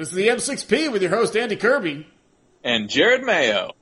[0.00, 2.06] This is the M6P with your host Andy Kirby.
[2.64, 3.72] And Jared Mayo.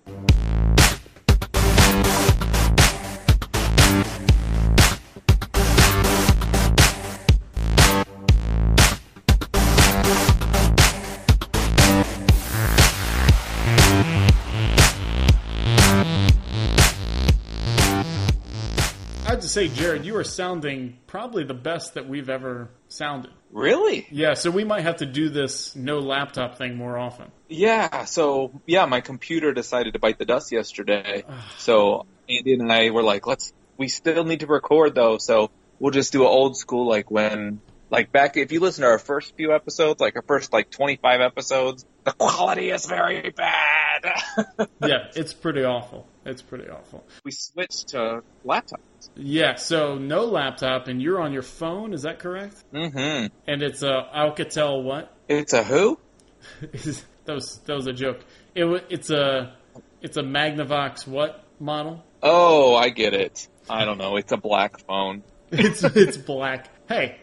[19.59, 23.33] Say, Jared, you are sounding probably the best that we've ever sounded.
[23.51, 24.07] Really?
[24.09, 27.33] Yeah, so we might have to do this no laptop thing more often.
[27.49, 31.25] Yeah, so yeah, my computer decided to bite the dust yesterday.
[31.59, 35.51] so Andy and I were like, let's we still need to record though, so
[35.81, 38.99] we'll just do an old school like when like back if you listen to our
[39.01, 43.65] first few episodes, like our first like 25 episodes, the quality is very bad.
[44.81, 46.07] Yeah, it's pretty awful.
[46.25, 47.05] It's pretty awful.
[47.25, 48.79] we switched to laptops.
[49.17, 52.63] Yeah, so no laptop, and you're on your phone, is that correct?
[52.73, 53.31] Mhm.
[53.47, 55.13] And it's a Alcatel what?
[55.29, 55.99] It's a who?
[56.61, 57.03] that
[57.35, 58.21] was that was a joke.
[58.55, 59.55] It it's a
[60.01, 62.05] it's a Magnavox what model?
[62.23, 63.49] Oh, I get it.
[63.71, 64.17] I don't know.
[64.17, 65.23] It's a black phone.
[65.51, 66.69] It's it's black.
[66.89, 67.17] Hey,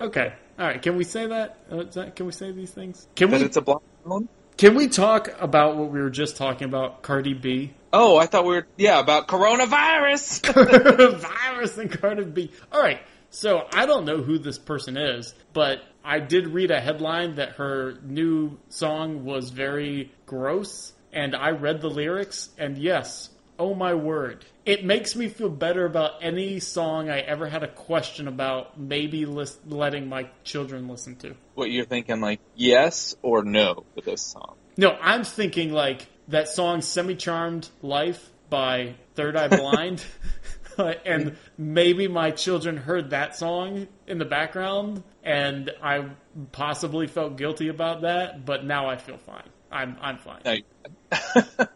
[0.00, 0.80] okay, all right.
[0.82, 1.58] Can we say that?
[1.70, 3.06] Uh, that- Can we say these things?
[3.16, 4.28] Can But we it's a black phone?
[4.56, 7.02] can we talk about what we were just talking about?
[7.02, 11.20] Cardi B, Oh, I thought we were yeah, about coronavirus.
[11.20, 12.50] virus and Cardi B.
[12.72, 13.00] All right.
[13.30, 17.50] So I don't know who this person is, but I did read a headline that
[17.52, 23.94] her new song was very gross, and I read the lyrics, and yes, oh my
[23.94, 28.80] word, it makes me feel better about any song I ever had a question about
[28.80, 31.34] maybe lis- letting my children listen to.
[31.54, 34.56] what you're thinking like yes or no for this song.
[34.76, 40.04] No, I'm thinking like that song "Semi Charmed Life" by Third Eye Blind,
[41.04, 46.06] and maybe my children heard that song in the background, and I
[46.52, 49.48] possibly felt guilty about that, but now I feel fine.
[49.70, 50.64] I'm I'm fine.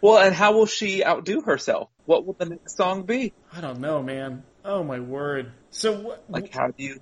[0.00, 1.88] Well, and how will she outdo herself?
[2.04, 3.32] What will the next song be?
[3.52, 4.44] I don't know, man.
[4.64, 5.52] Oh my word.
[5.70, 6.24] So what?
[6.28, 7.00] Like, how do you?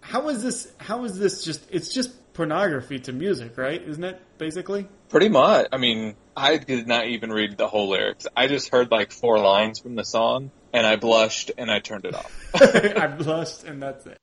[0.00, 0.72] how is this?
[0.78, 1.66] How is this just?
[1.70, 3.82] It's just pornography to music, right?
[3.82, 4.88] Isn't it basically?
[5.08, 5.68] Pretty much.
[5.72, 8.26] I mean, I did not even read the whole lyrics.
[8.36, 12.04] I just heard like four lines from the song, and I blushed and I turned
[12.04, 12.50] it off.
[12.54, 14.18] I blushed, and that's it.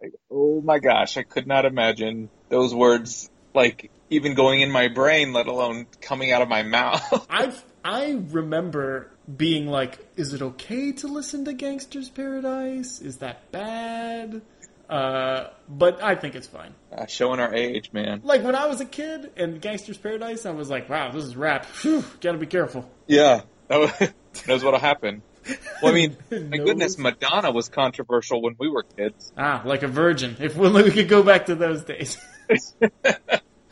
[0.00, 4.88] Like, oh my gosh, I could not imagine those words like even going in my
[4.88, 7.26] brain, let alone coming out of my mouth.
[7.30, 7.52] I
[7.84, 13.00] I remember being like, "Is it okay to listen to Gangsta's Paradise?
[13.00, 14.42] Is that bad?"
[14.88, 16.72] Uh, but I think it's fine.
[16.96, 18.20] uh, showing our age, man.
[18.22, 21.36] Like when I was a kid and Gangsta's Paradise, I was like, "Wow, this is
[21.36, 21.64] rap.
[21.64, 24.12] Phew, gotta be careful." Yeah, that was,
[24.46, 25.22] knows what'll happen.
[25.82, 29.32] Well, I mean, my goodness, Madonna was controversial when we were kids.
[29.36, 30.36] Ah, like a virgin.
[30.40, 32.16] If only we could go back to those days.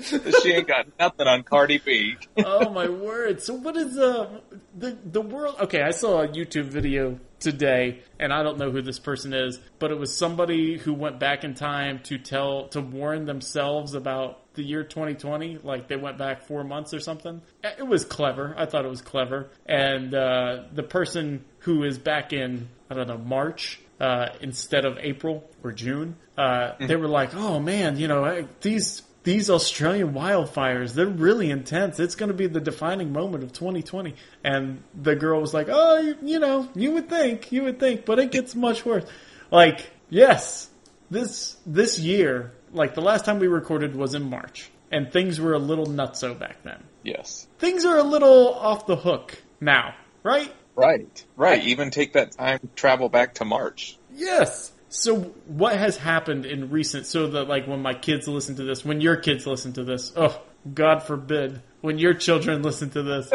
[0.43, 2.17] she ain't got nothing on Cardi B.
[2.45, 3.43] oh my word!
[3.43, 4.41] So what is uh,
[4.77, 5.57] the the world?
[5.61, 9.59] Okay, I saw a YouTube video today, and I don't know who this person is,
[9.79, 14.53] but it was somebody who went back in time to tell to warn themselves about
[14.55, 15.59] the year 2020.
[15.63, 17.41] Like they went back four months or something.
[17.63, 18.55] It was clever.
[18.57, 23.09] I thought it was clever, and uh, the person who is back in I don't
[23.09, 28.09] know March uh, instead of April or June, uh, they were like, "Oh man, you
[28.09, 31.99] know these." These Australian wildfires, they're really intense.
[31.99, 34.15] It's going to be the defining moment of 2020.
[34.45, 38.05] And the girl was like, Oh, you, you know, you would think, you would think,
[38.05, 39.05] but it gets much worse.
[39.51, 40.69] Like, yes,
[41.11, 44.71] this, this year, like the last time we recorded was in March.
[44.93, 46.85] And things were a little nutso back then.
[47.03, 47.49] Yes.
[47.59, 50.53] Things are a little off the hook now, right?
[50.77, 51.25] Right.
[51.37, 51.65] Right.
[51.65, 53.99] Even take that time travel back to March.
[54.13, 54.73] Yes.
[54.95, 55.17] So
[55.47, 59.01] what has happened in recent so that like when my kids listen to this, when
[59.01, 60.41] your kids listen to this, oh
[60.73, 63.29] God forbid, when your children listen to this.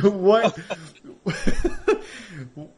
[0.02, 0.56] what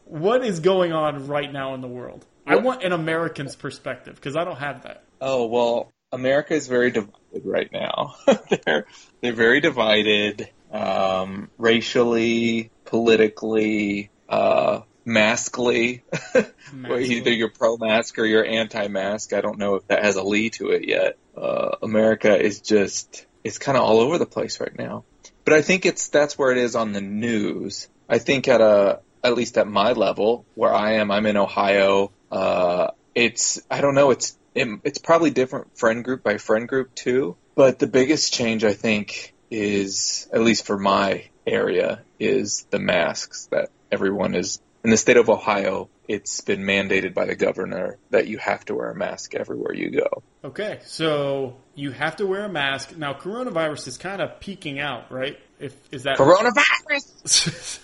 [0.05, 2.25] what is going on right now in the world?
[2.47, 5.03] I want an American's perspective because I don't have that.
[5.21, 8.15] Oh well, America is very divided right now.
[8.65, 8.87] they're
[9.21, 16.03] they're very divided, um, racially, politically, uh, maskly.
[16.81, 19.33] Where either you're pro-mask or you're anti-mask.
[19.33, 21.17] I don't know if that has a lee to it yet.
[21.35, 25.03] Uh, America is just it's kind of all over the place right now.
[25.45, 27.87] But I think it's that's where it is on the news.
[28.07, 32.11] I think at a at least at my level where I am, I'm in Ohio.
[32.31, 34.11] Uh, it's I don't know.
[34.11, 37.35] It's it, it's probably different friend group by friend group too.
[37.55, 43.47] But the biggest change I think is at least for my area is the masks
[43.51, 48.27] that everyone is in the state of Ohio, it's been mandated by the governor that
[48.27, 50.23] you have to wear a mask everywhere you go.
[50.43, 52.95] Okay, so you have to wear a mask.
[52.95, 55.37] Now, coronavirus is kind of peaking out, right?
[55.59, 57.79] If is that Coronavirus.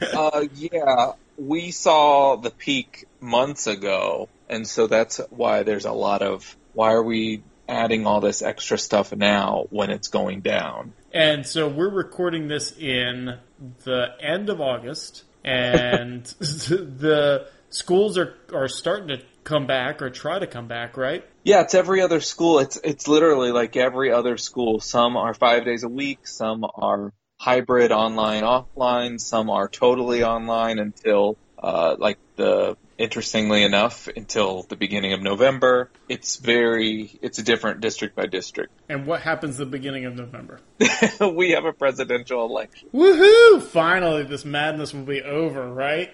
[0.02, 6.22] uh, yeah, we saw the peak months ago, and so that's why there's a lot
[6.22, 10.92] of why are we adding all this extra stuff now when it's going down?
[11.12, 13.38] And so we're recording this in
[13.84, 20.38] the end of August, and the schools are are starting to come back or try
[20.38, 21.24] to come back, right?
[21.44, 22.58] Yeah, it's every other school.
[22.58, 24.80] It's it's literally like every other school.
[24.80, 26.26] Some are five days a week.
[26.26, 29.20] Some are hybrid, online, offline.
[29.20, 35.90] Some are totally online until uh, like the interestingly enough until the beginning of November.
[36.08, 38.72] It's very it's a different district by district.
[38.88, 40.60] And what happens the beginning of November?
[41.20, 42.88] we have a presidential election.
[42.92, 43.62] Woohoo!
[43.62, 46.12] Finally, this madness will be over, right?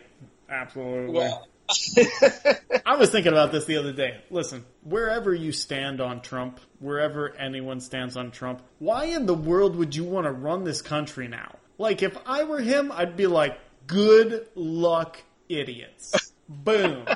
[0.49, 1.15] Absolutely.
[1.15, 1.49] Well,
[2.87, 4.23] I was thinking about this the other day.
[4.31, 9.77] Listen, wherever you stand on Trump, wherever anyone stands on Trump, why in the world
[9.77, 11.57] would you want to run this country now?
[11.79, 16.32] Like, if I were him, I'd be like, good luck, idiots.
[16.65, 17.07] Boom.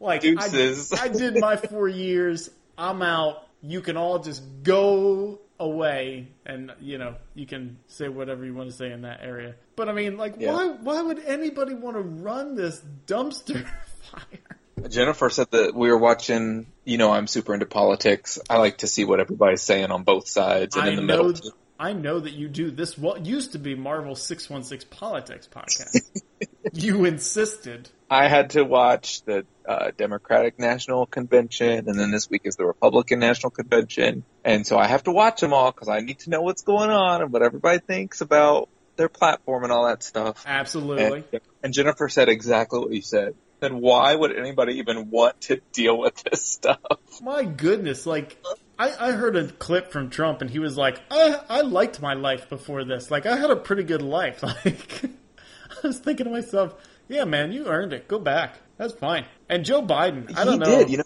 [0.00, 0.74] Like, I.
[1.00, 2.50] I did my four years.
[2.76, 3.46] I'm out.
[3.62, 8.70] You can all just go away and you know you can say whatever you want
[8.70, 10.52] to say in that area but i mean like Yeah.
[10.52, 13.66] why why would anybody want to run this dumpster
[14.12, 14.56] fire
[14.88, 16.66] Jennifer said that we were watching.
[16.84, 18.38] You know, I'm super into politics.
[18.48, 21.24] I like to see what everybody's saying on both sides and I in the know,
[21.24, 21.52] middle.
[21.78, 22.70] I know that you do.
[22.70, 26.22] This what used to be Marvel six one six politics podcast.
[26.72, 27.90] you insisted.
[28.10, 32.64] I had to watch the uh, Democratic National Convention, and then this week is the
[32.64, 36.30] Republican National Convention, and so I have to watch them all because I need to
[36.30, 40.44] know what's going on and what everybody thinks about their platform and all that stuff.
[40.46, 41.24] Absolutely.
[41.32, 43.34] And, and Jennifer said exactly what you said.
[43.60, 46.80] Then why would anybody even want to deal with this stuff?
[47.22, 48.42] My goodness, like
[48.78, 52.14] I, I heard a clip from Trump, and he was like, I, "I liked my
[52.14, 53.10] life before this.
[53.10, 56.74] Like I had a pretty good life." Like I was thinking to myself,
[57.08, 58.08] "Yeah, man, you earned it.
[58.08, 58.56] Go back.
[58.78, 60.78] That's fine." And Joe Biden, I don't he know.
[60.78, 61.04] did, you know.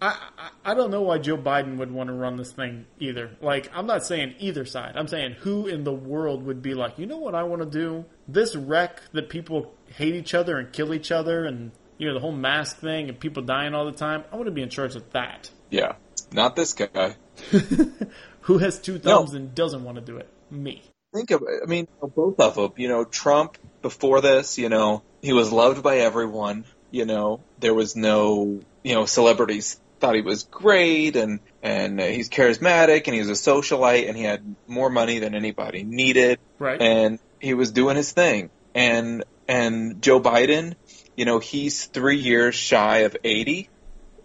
[0.00, 3.30] I, I I don't know why Joe Biden would want to run this thing either.
[3.40, 4.96] Like, I'm not saying either side.
[4.96, 7.68] I'm saying who in the world would be like, you know what I want to
[7.68, 8.04] do?
[8.26, 12.20] This wreck that people hate each other and kill each other and, you know, the
[12.20, 14.24] whole mask thing and people dying all the time.
[14.32, 15.50] I want to be in charge of that.
[15.70, 15.94] Yeah,
[16.32, 17.16] not this guy.
[18.42, 20.28] Who has two thumbs and doesn't want to do it?
[20.50, 20.82] Me.
[21.14, 22.72] think of I mean, both of them.
[22.76, 26.64] You know, Trump before this, you know, he was loved by everyone.
[26.90, 32.28] You know, there was no, you know, celebrities thought he was great and and he's
[32.30, 36.80] charismatic and he's a socialite and he had more money than anybody needed Right?
[36.80, 38.50] and he was doing his thing.
[38.74, 40.74] And and Joe Biden,
[41.16, 43.68] you know, he's three years shy of eighty.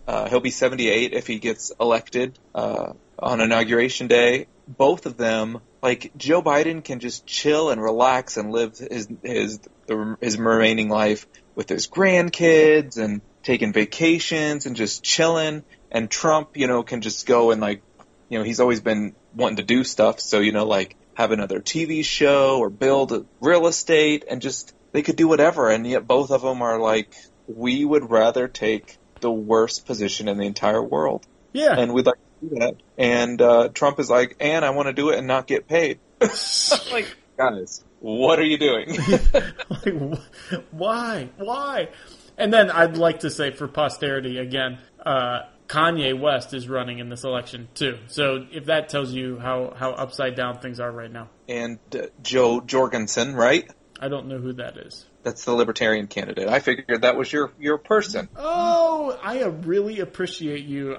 [0.08, 4.48] Uh, he'll be seventy eight if he gets elected uh, on inauguration day.
[4.68, 9.60] Both of them, like Joe Biden, can just chill and relax and live his his
[9.88, 15.64] the, his remaining life with his grandkids and taking vacations and just chilling.
[15.92, 17.84] And Trump, you know, can just go and like,
[18.30, 20.20] you know, he's always been wanting to do stuff.
[20.20, 25.02] So you know, like have another TV show or build real estate and just they
[25.02, 25.70] could do whatever.
[25.70, 27.16] And yet both of them are like,
[27.48, 31.80] we would rather take the worst position in the entire world, yeah.
[31.80, 32.76] and we'd like to do that.
[32.98, 36.00] And uh, Trump is like, and I want to do it and not get paid.
[36.92, 38.90] like, guys, what are you doing?
[39.70, 41.30] like, wh- why?
[41.38, 41.90] Why?
[42.38, 47.10] And then I'd like to say for posterity again, uh, Kanye West is running in
[47.10, 47.98] this election too.
[48.08, 52.08] So if that tells you how, how upside down things are right now, and uh,
[52.22, 53.70] Jo Jorgensen, right?
[54.00, 55.06] I don't know who that is.
[55.24, 56.48] That's the libertarian candidate.
[56.48, 58.30] I figured that was your your person.
[58.36, 60.98] Oh, I uh, really appreciate you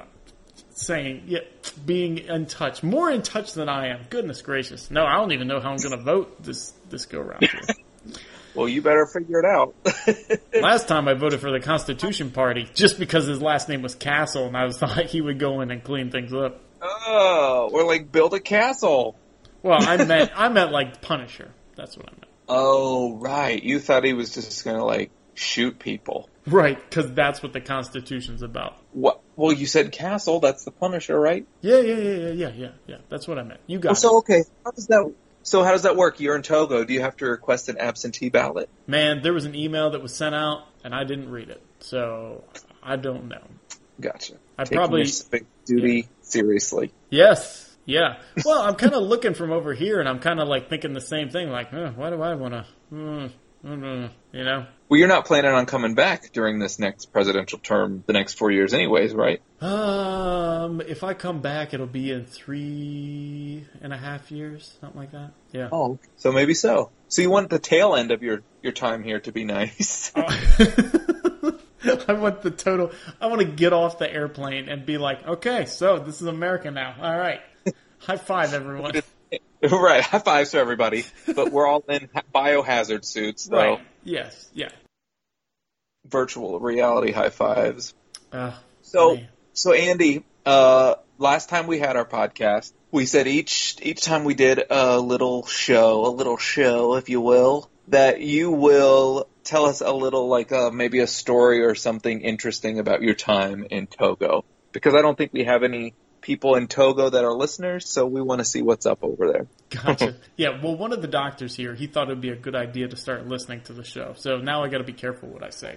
[0.71, 1.41] saying, yeah,
[1.85, 4.07] being in touch, more in touch than I am.
[4.11, 4.91] Goodness gracious!
[4.91, 7.49] No, I don't even know how I'm going to vote this this go round.
[8.55, 9.75] Well, you better figure it out.
[10.63, 14.47] Last time I voted for the Constitution Party just because his last name was Castle,
[14.47, 16.61] and I was thought he would go in and clean things up.
[16.81, 19.17] oh, or like build a castle.
[19.63, 21.51] Well, I meant I meant like Punisher.
[21.77, 22.24] That's what I meant.
[22.49, 23.63] Oh, right.
[23.63, 26.29] You thought he was just gonna like shoot people.
[26.47, 28.77] Right, because that's what the Constitution's about.
[28.93, 29.21] What?
[29.37, 30.41] Well, you said castle.
[30.41, 31.47] That's the Punisher, right?
[31.63, 32.97] Yeah, yeah, yeah, yeah, yeah, yeah, yeah.
[33.09, 33.61] That's what I meant.
[33.67, 33.97] You got it.
[33.97, 34.45] so okay.
[34.65, 35.13] How does that?
[35.43, 36.21] So how does that work?
[36.21, 36.85] You're in Togo.
[36.85, 38.69] Do you have to request an absentee ballot?
[38.87, 42.45] Man, there was an email that was sent out, and I didn't read it, so
[42.83, 43.43] I don't know.
[44.01, 44.35] Gotcha.
[44.59, 46.93] I Taking probably your civic duty seriously.
[47.11, 48.21] yes, yeah.
[48.45, 51.01] Well, I'm kind of looking from over here, and I'm kind of like thinking the
[51.01, 51.51] same thing.
[51.51, 52.67] Like, huh, why do I want to?
[52.91, 53.27] Hmm,
[53.65, 54.67] Mm, You know.
[54.91, 58.51] Well, you're not planning on coming back during this next presidential term, the next four
[58.51, 59.41] years, anyways, right?
[59.63, 65.13] Um, if I come back, it'll be in three and a half years, something like
[65.13, 65.31] that.
[65.53, 65.71] Yeah.
[65.73, 66.91] Oh, so maybe so.
[67.09, 70.13] So you want the tail end of your your time here to be nice?
[70.17, 72.93] I want the total.
[73.21, 76.71] I want to get off the airplane and be like, okay, so this is America
[76.71, 76.95] now.
[77.01, 77.41] All right,
[77.99, 78.93] high five, everyone.
[79.63, 80.03] right.
[80.03, 83.57] High fives to everybody, but we're all in biohazard suits, though.
[83.57, 83.81] Right.
[84.03, 84.49] Yes.
[84.55, 84.69] Yeah.
[86.07, 87.95] Virtual reality high fives.
[88.33, 89.29] Uh, So, man.
[89.55, 94.35] so Andy, uh, last time we had our podcast, we said each each time we
[94.35, 99.81] did a little show, a little show, if you will, that you will tell us
[99.81, 104.45] a little, like uh, maybe a story or something interesting about your time in Togo,
[104.73, 105.95] because I don't think we have any
[106.25, 109.47] people in Togo that are listeners, so we want to see what's up over there.
[109.69, 110.17] Gotcha.
[110.37, 110.61] yeah.
[110.63, 113.29] Well, one of the doctors here, he thought it'd be a good idea to start
[113.29, 114.15] listening to the show.
[114.17, 115.77] So now I got to be careful what I say.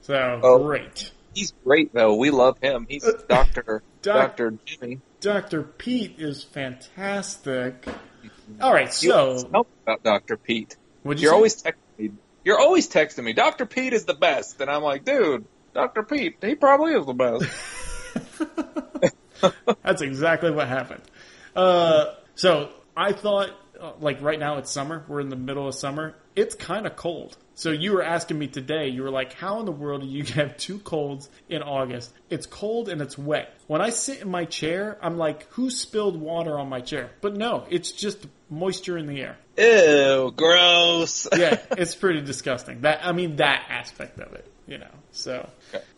[0.00, 0.64] So Oh.
[0.64, 1.10] great.
[1.34, 2.16] He's great though.
[2.16, 2.86] We love him.
[2.88, 5.00] He's uh, Doctor Doc- Doctor Jimmy.
[5.20, 5.62] Dr.
[5.62, 7.82] Pete is fantastic.
[7.82, 8.62] Mm-hmm.
[8.62, 8.92] All right.
[8.92, 10.76] So tell me about Doctor Pete.
[11.04, 11.28] you You're say?
[11.28, 12.10] always texting me.
[12.44, 13.32] You're always texting me.
[13.34, 13.66] Dr.
[13.66, 16.02] Pete is the best, and I'm like, dude, Dr.
[16.02, 17.44] Pete, he probably is the best.
[19.82, 21.02] That's exactly what happened.
[21.54, 25.04] Uh, so I thought, uh, like right now it's summer.
[25.08, 26.14] We're in the middle of summer.
[26.34, 27.36] It's kind of cold.
[27.54, 28.88] So you were asking me today.
[28.88, 32.12] You were like, "How in the world do you have two colds in August?
[32.30, 36.18] It's cold and it's wet." When I sit in my chair, I'm like, "Who spilled
[36.20, 39.36] water on my chair?" But no, it's just moisture in the air.
[39.58, 41.28] Ew, gross.
[41.36, 42.82] Yeah, it's pretty disgusting.
[42.82, 44.90] That I mean, that aspect of it, you know.
[45.10, 45.48] So,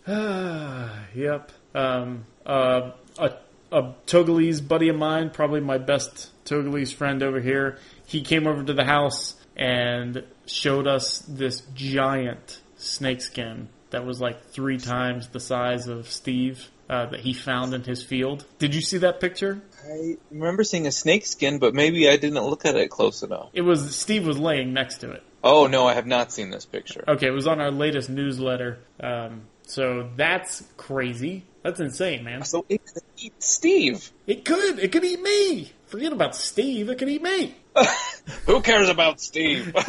[1.15, 1.53] yep.
[1.75, 3.33] Um, uh, a,
[3.73, 8.63] a Togolese buddy of mine, probably my best Togolese friend over here, he came over
[8.63, 15.41] to the house and showed us this giant snakeskin that was like three times the
[15.41, 18.45] size of Steve uh, that he found in his field.
[18.59, 19.63] Did you see that picture?
[19.89, 23.51] I remember seeing a snake skin, but maybe I didn't look at it close enough.
[23.53, 25.23] It was Steve was laying next to it.
[25.43, 27.05] Oh no, I have not seen this picture.
[27.07, 28.79] Okay, it was on our latest newsletter.
[28.99, 31.45] Um, so that's crazy.
[31.65, 32.45] That's insane, man.
[32.45, 34.13] So it could eat Steve.
[34.27, 34.79] It could.
[34.79, 35.73] It could eat me.
[35.87, 36.91] Forget about Steve.
[36.91, 37.57] It could eat me.
[38.47, 39.75] Who cares about Steve?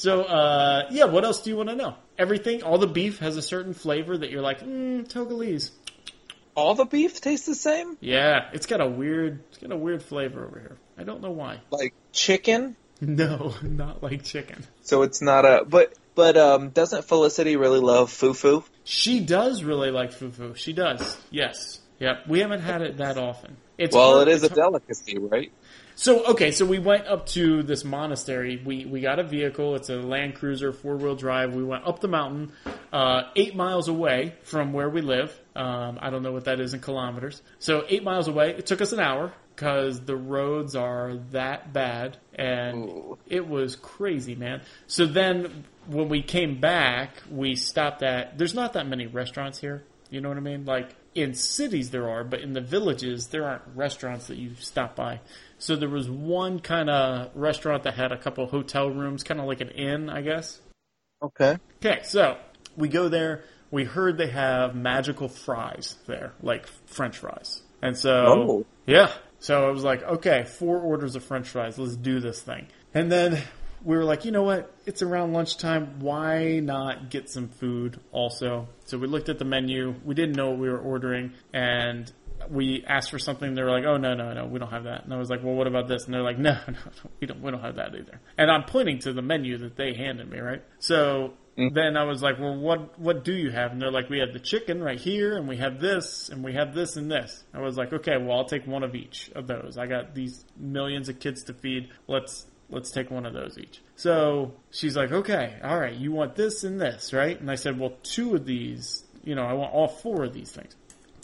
[0.00, 1.94] So, uh, yeah, what else do you want to know?
[2.18, 5.72] Everything, all the beef has a certain flavor that you're like, mm, Togolese.
[6.54, 7.98] All the beef tastes the same?
[8.00, 10.78] Yeah, it's got a weird, it's got a weird flavor over here.
[10.96, 11.60] I don't know why.
[11.70, 12.76] Like chicken?
[13.02, 14.62] No, not like chicken.
[14.82, 18.62] So it's not a but but um doesn't Felicity really love fufu?
[18.84, 20.54] She does really like fufu.
[20.54, 21.16] She does.
[21.30, 21.80] Yes.
[21.98, 22.28] Yep.
[22.28, 23.56] We haven't had it that often.
[23.78, 25.50] It's Well, hard- it is a hard- delicacy, right?
[25.94, 28.60] So okay, so we went up to this monastery.
[28.64, 29.76] We we got a vehicle.
[29.76, 31.54] It's a Land Cruiser, four wheel drive.
[31.54, 32.52] We went up the mountain,
[32.92, 35.30] uh, eight miles away from where we live.
[35.56, 37.42] Um, I don't know what that is in kilometers.
[37.58, 38.50] So eight miles away.
[38.50, 43.18] It took us an hour because the roads are that bad, and Ooh.
[43.26, 44.62] it was crazy, man.
[44.86, 48.38] So then when we came back, we stopped at.
[48.38, 49.82] There's not that many restaurants here.
[50.08, 50.64] You know what I mean?
[50.64, 54.94] Like in cities there are, but in the villages there aren't restaurants that you stop
[54.94, 55.20] by.
[55.58, 59.46] So there was one kind of restaurant that had a couple hotel rooms, kind of
[59.46, 60.60] like an inn, I guess.
[61.22, 61.58] Okay.
[61.84, 62.38] Okay, so
[62.76, 63.42] we go there.
[63.70, 67.62] We heard they have magical fries there, like French fries.
[67.82, 68.66] And so, Oh.
[68.86, 69.10] yeah.
[69.38, 71.78] So I was like, okay, four orders of French fries.
[71.78, 72.66] Let's do this thing.
[72.94, 73.42] And then
[73.82, 74.74] we were like, you know what?
[74.86, 76.00] It's around lunchtime.
[76.00, 78.68] Why not get some food also?
[78.84, 79.94] So we looked at the menu.
[80.04, 81.32] We didn't know what we were ordering.
[81.52, 82.12] And
[82.48, 83.54] we asked for something.
[83.54, 85.42] They were like, "Oh no, no, no, we don't have that." And I was like,
[85.42, 87.76] "Well, what about this?" And they're like, "No, no, no we don't, we don't have
[87.76, 90.62] that either." And I'm pointing to the menu that they handed me, right?
[90.78, 91.74] So mm-hmm.
[91.74, 94.32] then I was like, "Well, what what do you have?" And they're like, "We have
[94.32, 97.60] the chicken right here, and we have this, and we have this and this." I
[97.60, 99.76] was like, "Okay, well, I'll take one of each of those.
[99.76, 101.88] I got these millions of kids to feed.
[102.08, 106.34] Let's let's take one of those each." So she's like, "Okay, all right, you want
[106.36, 109.72] this and this, right?" And I said, "Well, two of these, you know, I want
[109.72, 110.74] all four of these things."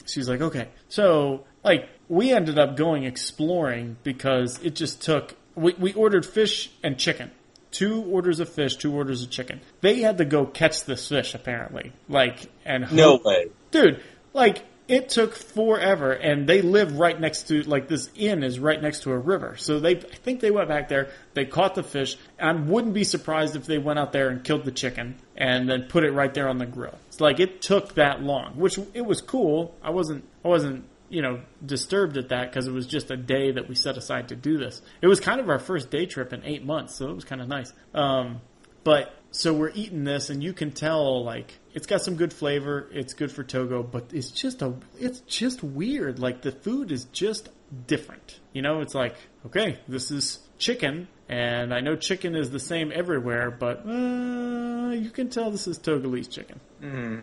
[0.07, 0.69] She's like, okay.
[0.89, 6.71] So, like, we ended up going exploring because it just took, we, we ordered fish
[6.83, 7.31] and chicken.
[7.73, 9.61] Two orders of fish, two orders of chicken.
[9.81, 11.93] They had to go catch this fish, apparently.
[12.09, 13.47] Like, and No way.
[13.71, 14.01] Dude,
[14.33, 18.81] like, it took forever, and they live right next to, like, this inn is right
[18.81, 19.57] next to a river.
[19.57, 22.17] So they, I think they went back there, they caught the fish.
[22.41, 25.87] I wouldn't be surprised if they went out there and killed the chicken and then
[25.89, 26.99] put it right there on the grill.
[27.09, 29.75] It's like, it took that long, which it was cool.
[29.83, 33.53] I wasn't, I wasn't you know, disturbed at that because it was just a day
[33.53, 34.83] that we set aside to do this.
[35.01, 37.41] It was kind of our first day trip in eight months, so it was kind
[37.41, 37.73] of nice.
[37.95, 38.41] Um,
[38.83, 42.89] but so we're eating this, and you can tell like it's got some good flavor.
[42.93, 46.19] It's good for Togo, but it's just a it's just weird.
[46.19, 47.49] Like the food is just
[47.87, 48.41] different.
[48.53, 49.17] You know, it's like
[49.47, 55.11] okay, this is chicken, and I know chicken is the same everywhere, but uh, you
[55.11, 56.61] can tell this is Togolese chicken.
[56.83, 57.23] Mm.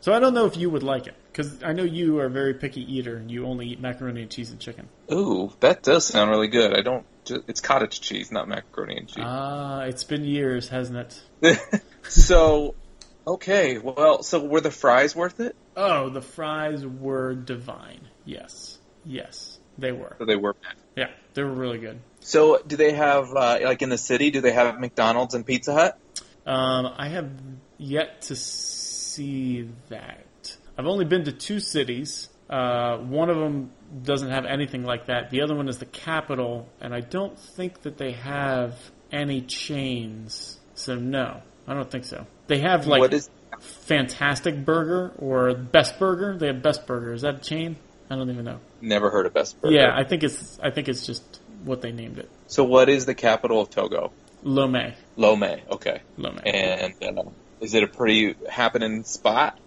[0.00, 2.30] So I don't know if you would like it because I know you are a
[2.30, 4.88] very picky eater and you only eat macaroni and cheese and chicken.
[5.12, 6.76] Ooh, that does sound really good.
[6.76, 7.04] I don't.
[7.28, 9.24] It's cottage cheese, not macaroni and cheese.
[9.26, 11.58] Ah, it's been years, hasn't it?
[12.08, 12.74] so,
[13.26, 13.78] okay.
[13.78, 15.54] Well, so were the fries worth it?
[15.76, 18.08] Oh, the fries were divine.
[18.24, 20.16] Yes, yes, they were.
[20.18, 20.56] So they were.
[20.96, 22.00] Yeah, they were really good.
[22.20, 24.30] So, do they have uh, like in the city?
[24.30, 25.98] Do they have McDonald's and Pizza Hut?
[26.46, 27.30] Um, I have
[27.78, 30.56] yet to see that.
[30.76, 32.28] I've only been to two cities.
[32.48, 35.30] Uh, one of them doesn't have anything like that.
[35.30, 38.74] The other one is the capital, and I don't think that they have
[39.10, 40.58] any chains.
[40.74, 42.26] So no, I don't think so.
[42.46, 43.28] They have like what is?
[43.60, 46.36] Fantastic Burger or Best Burger.
[46.38, 47.12] They have Best Burger.
[47.12, 47.76] Is that a chain?
[48.08, 48.60] I don't even know.
[48.80, 49.74] Never heard of Best Burger.
[49.74, 52.30] Yeah, I think it's I think it's just what they named it.
[52.46, 54.12] So, what is the capital of Togo?
[54.44, 54.94] Lomé.
[55.18, 55.60] Lomé.
[55.70, 56.00] Okay.
[56.18, 56.40] Lomé.
[56.44, 57.22] And uh,
[57.60, 59.58] is it a pretty happening spot?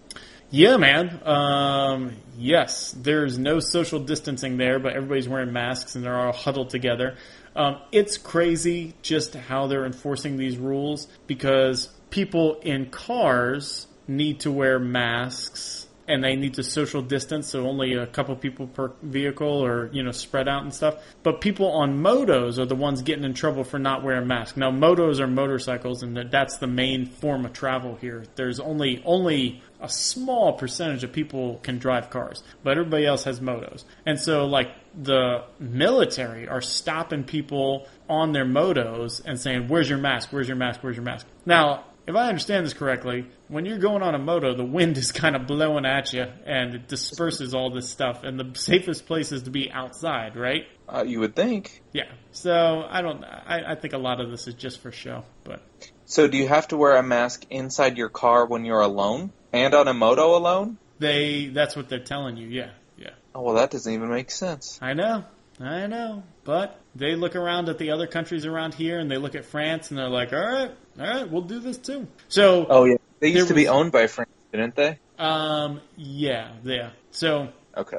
[0.50, 1.20] Yeah, man.
[1.24, 6.70] Um, yes, there's no social distancing there, but everybody's wearing masks and they're all huddled
[6.70, 7.16] together.
[7.56, 14.50] Um, it's crazy just how they're enforcing these rules because people in cars need to
[14.50, 19.64] wear masks and they need to social distance, so only a couple people per vehicle
[19.64, 21.02] or, you know, spread out and stuff.
[21.22, 24.56] But people on motos are the ones getting in trouble for not wearing masks.
[24.56, 28.24] Now, motos are motorcycles, and that's the main form of travel here.
[28.34, 33.40] There's only, only a small percentage of people can drive cars, but everybody else has
[33.40, 33.84] motos.
[34.06, 39.98] And so, like, the military are stopping people on their motos and saying, Where's your
[39.98, 40.32] mask?
[40.32, 40.80] Where's your mask?
[40.82, 41.26] Where's your mask?
[41.44, 45.12] Now, if I understand this correctly, when you're going on a moto, the wind is
[45.22, 49.32] kind of blowing at you and it disperses all this stuff, and the safest place
[49.32, 50.66] is to be outside, right?
[50.88, 51.82] Uh, you would think.
[51.92, 52.10] Yeah.
[52.32, 53.22] So I don't.
[53.24, 55.62] I, I think a lot of this is just for show, but
[56.06, 59.74] So, do you have to wear a mask inside your car when you're alone and
[59.74, 60.78] on a moto alone?
[60.98, 62.46] they that's what they're telling you.
[62.48, 62.70] Yeah.
[62.96, 63.10] Yeah.
[63.34, 64.78] Oh, well, that doesn't even make sense.
[64.80, 65.24] I know.
[65.60, 66.22] I know.
[66.44, 69.90] But they look around at the other countries around here and they look at France
[69.90, 72.06] and they're like, all right, all right, we'll do this too.
[72.28, 72.96] So, Oh, yeah.
[73.20, 74.98] They used to be owned by France, didn't they?
[75.18, 76.90] um, yeah, yeah.
[77.10, 77.98] So Okay.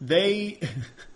[0.00, 0.60] they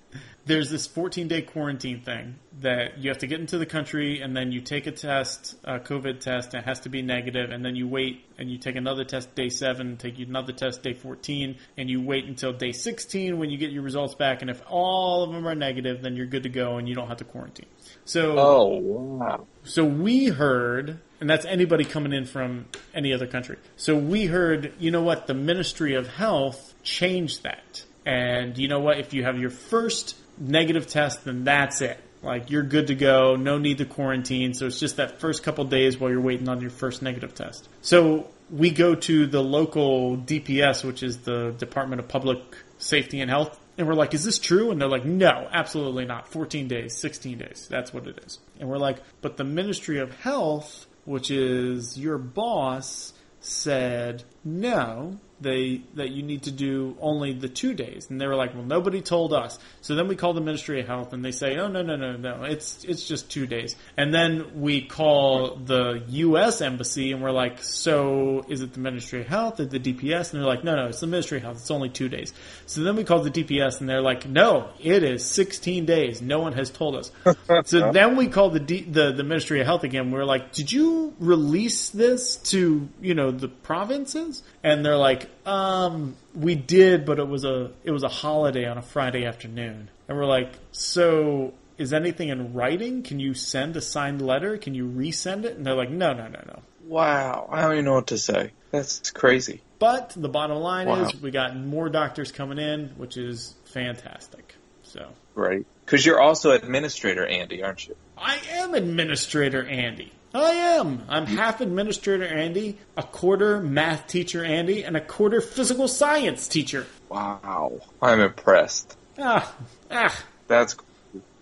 [0.44, 4.36] there's this 14 day quarantine thing that you have to get into the country and
[4.36, 7.64] then you take a test a covid test and it has to be negative and
[7.64, 11.56] then you wait and you take another test day 7 take another test day 14
[11.76, 15.22] and you wait until day 16 when you get your results back and if all
[15.22, 17.66] of them are negative then you're good to go and you don't have to quarantine
[18.04, 19.46] so Oh, wow.
[19.62, 23.58] so we heard, and that's anybody coming in from any other country.
[23.76, 27.84] So we heard, you know what, the Ministry of Health changed that.
[28.04, 31.98] And you know what, if you have your first negative test, then that's it.
[32.22, 34.54] Like you're good to go, no need to quarantine.
[34.54, 37.68] So it's just that first couple days while you're waiting on your first negative test.
[37.80, 42.40] So we go to the local DPS, which is the Department of Public
[42.78, 44.70] Safety and Health, and we're like, is this true?
[44.70, 46.28] And they're like, no, absolutely not.
[46.28, 47.66] 14 days, 16 days.
[47.70, 48.38] That's what it is.
[48.60, 55.82] And we're like, but the Ministry of Health, which is your boss, said no, they
[55.94, 58.08] that you need to do only the two days.
[58.10, 59.58] And they were like, well, nobody told us.
[59.80, 62.16] So then we call the Ministry of Health and they say, oh no no no
[62.16, 63.76] no, it's it's just two days.
[63.96, 66.60] And then we call the U.S.
[66.60, 70.32] embassy and we're like, so is it the Ministry of Health or the DPS?
[70.32, 71.56] And they're like, no no, it's the Ministry of Health.
[71.58, 72.32] It's only two days.
[72.66, 76.22] So then we call the DPS and they're like, no, it is 16 days.
[76.22, 77.12] No one has told us.
[77.64, 80.10] so then we call the, D, the the Ministry of Health again.
[80.10, 84.42] We're like, did you release this to you know the provinces?
[84.62, 88.78] And they're like, um, we did, but it was a it was a holiday on
[88.78, 89.90] a Friday afternoon.
[90.08, 93.02] And we're like, so is anything in writing?
[93.02, 94.56] Can you send a signed letter?
[94.56, 95.56] Can you resend it?
[95.56, 96.62] And they're like, no, no, no, no.
[96.86, 97.48] Wow.
[97.50, 98.52] I don't even know what to say.
[98.70, 99.62] That's crazy.
[99.78, 101.02] But the bottom line Wow.
[101.04, 104.54] is we got more doctors coming in, which is fantastic.
[104.82, 105.66] So Right.
[105.84, 107.96] Because you're also administrator, Andy, aren't you?
[108.16, 110.12] I am Administrator Andy.
[110.34, 111.04] I am.
[111.08, 116.86] I'm half Administrator Andy, a quarter math teacher Andy, and a quarter physical science teacher.
[117.08, 117.80] Wow.
[118.00, 118.96] I'm impressed.
[119.18, 119.54] Ah,
[119.90, 120.24] ah.
[120.48, 120.86] That's cool.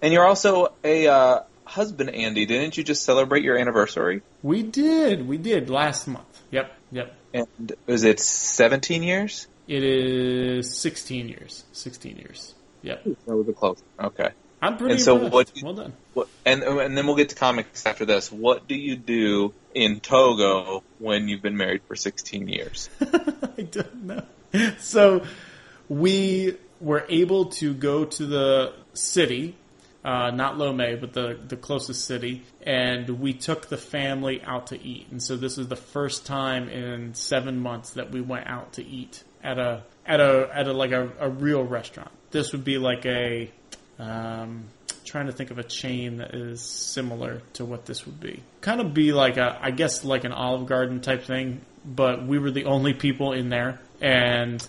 [0.02, 2.46] And you're also a uh, husband, Andy.
[2.46, 4.22] Didn't you just celebrate your anniversary?
[4.42, 5.28] We did.
[5.28, 6.42] We did last month.
[6.50, 6.72] Yep.
[6.90, 7.16] Yep.
[7.32, 9.46] And was it 17 years?
[9.68, 11.64] It is 16 years.
[11.72, 12.54] 16 years.
[12.82, 13.04] Yep.
[13.26, 13.82] That was a close.
[14.00, 14.30] Okay.
[14.62, 15.32] I'm pretty And so impressed.
[15.32, 15.92] what you- well done.
[16.14, 18.30] What, and and then we'll get to comics after this.
[18.30, 22.90] What do you do in Togo when you've been married for 16 years?
[23.00, 24.22] I don't know.
[24.78, 25.24] So
[25.88, 29.54] we were able to go to the city,
[30.04, 34.82] uh, not Lome, but the, the closest city, and we took the family out to
[34.82, 35.06] eat.
[35.10, 38.84] And so this is the first time in seven months that we went out to
[38.84, 42.10] eat at a at a at a like a, a real restaurant.
[42.30, 43.50] This would be like a
[44.00, 44.64] um,
[45.04, 48.42] trying to think of a chain that is similar to what this would be.
[48.60, 52.38] Kind of be like a, I guess like an Olive Garden type thing, but we
[52.38, 54.66] were the only people in there, and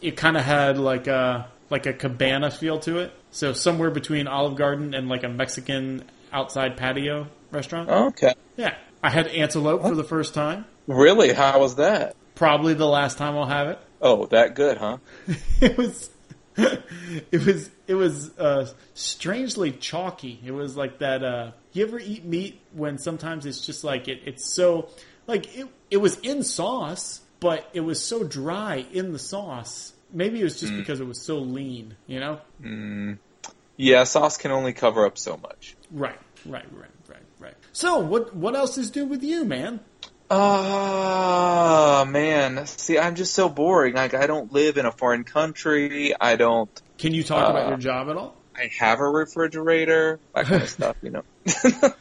[0.00, 3.12] it kind of had like a like a cabana feel to it.
[3.30, 7.88] So somewhere between Olive Garden and like a Mexican outside patio restaurant.
[7.88, 8.34] Okay.
[8.56, 10.64] Yeah, I had antelope for the first time.
[10.86, 11.32] Really?
[11.32, 12.16] How was that?
[12.34, 13.78] Probably the last time I'll have it.
[14.00, 14.98] Oh, that good, huh?
[15.60, 16.10] it was
[16.56, 20.38] it was it was uh, strangely chalky.
[20.44, 21.24] It was like that.
[21.24, 24.90] Uh, you ever eat meat when sometimes it's just like it, it's so
[25.26, 29.92] like it it was in sauce, but it was so dry in the sauce.
[30.12, 31.96] Maybe it was just because it was so lean.
[32.06, 32.40] You know?
[32.62, 33.18] Mm.
[33.76, 35.76] Yeah, sauce can only cover up so much.
[35.90, 37.54] Right, right, right, right, right.
[37.72, 39.80] So what what else is new with you, man?
[40.30, 42.66] Ah, man.
[42.66, 43.94] See, I'm just so boring.
[43.94, 46.14] Like, I don't live in a foreign country.
[46.20, 46.70] I don't.
[47.00, 48.36] Can you talk about Uh, your job at all?
[48.54, 51.22] I have a refrigerator, that kind of stuff, you know.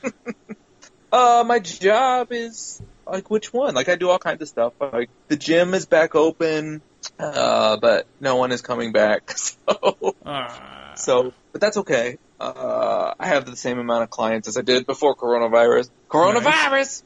[1.12, 3.74] uh, my job is like which one?
[3.76, 4.74] Like I do all kinds of stuff.
[4.80, 6.82] Like the gym is back open,
[7.18, 9.34] uh, but no one is coming back.
[9.70, 12.18] So, Uh, so, but that's okay.
[12.40, 15.90] Uh, I have the same amount of clients as I did before coronavirus.
[16.10, 17.04] Coronavirus.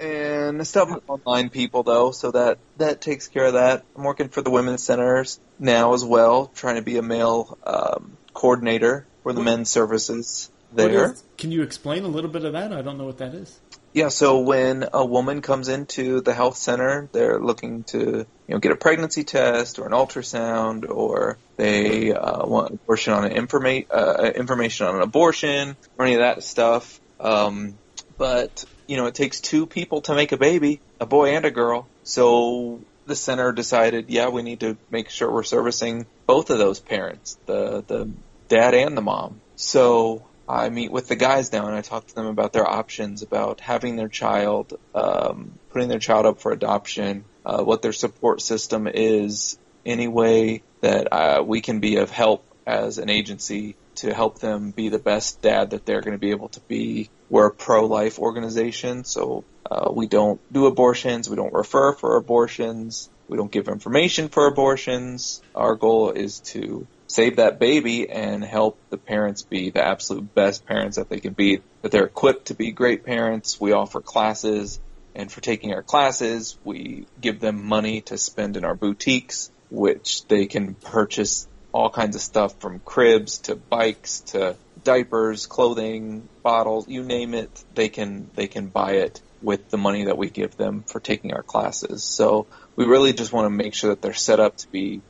[0.00, 3.84] And stuff with online people though, so that that takes care of that.
[3.96, 8.16] I'm working for the women's centers now as well, trying to be a male um,
[8.34, 11.12] coordinator for the men's services there.
[11.12, 12.72] is- can you explain a little bit of that?
[12.72, 13.58] I don't know what that is.
[13.94, 18.58] Yeah, so when a woman comes into the health center, they're looking to, you know,
[18.58, 23.86] get a pregnancy test or an ultrasound, or they uh, want abortion on an informa-
[23.90, 27.00] uh, information on an abortion or any of that stuff.
[27.18, 27.74] Um,
[28.18, 31.50] but you know, it takes two people to make a baby, a boy and a
[31.50, 31.86] girl.
[32.02, 36.80] So the center decided, yeah, we need to make sure we're servicing both of those
[36.80, 38.10] parents, the the
[38.48, 39.40] dad and the mom.
[39.56, 43.22] So I meet with the guys now and I talk to them about their options,
[43.22, 48.40] about having their child, um, putting their child up for adoption, uh, what their support
[48.40, 54.14] system is, any way that uh, we can be of help as an agency to
[54.14, 57.10] help them be the best dad that they're going to be able to be.
[57.30, 63.10] We're a pro-life organization, so uh, we don't do abortions, we don't refer for abortions,
[63.28, 65.42] we don't give information for abortions.
[65.54, 70.66] Our goal is to save that baby and help the parents be the absolute best
[70.66, 73.60] parents that they can be, that they're equipped to be great parents.
[73.60, 74.80] We offer classes,
[75.14, 80.26] and for taking our classes, we give them money to spend in our boutiques, which
[80.28, 86.88] they can purchase all kinds of stuff from cribs to bikes to diapers, clothing, bottles,
[86.88, 90.56] you name it, they can they can buy it with the money that we give
[90.56, 92.02] them for taking our classes.
[92.02, 95.00] So we really just want to make sure that they're set up to be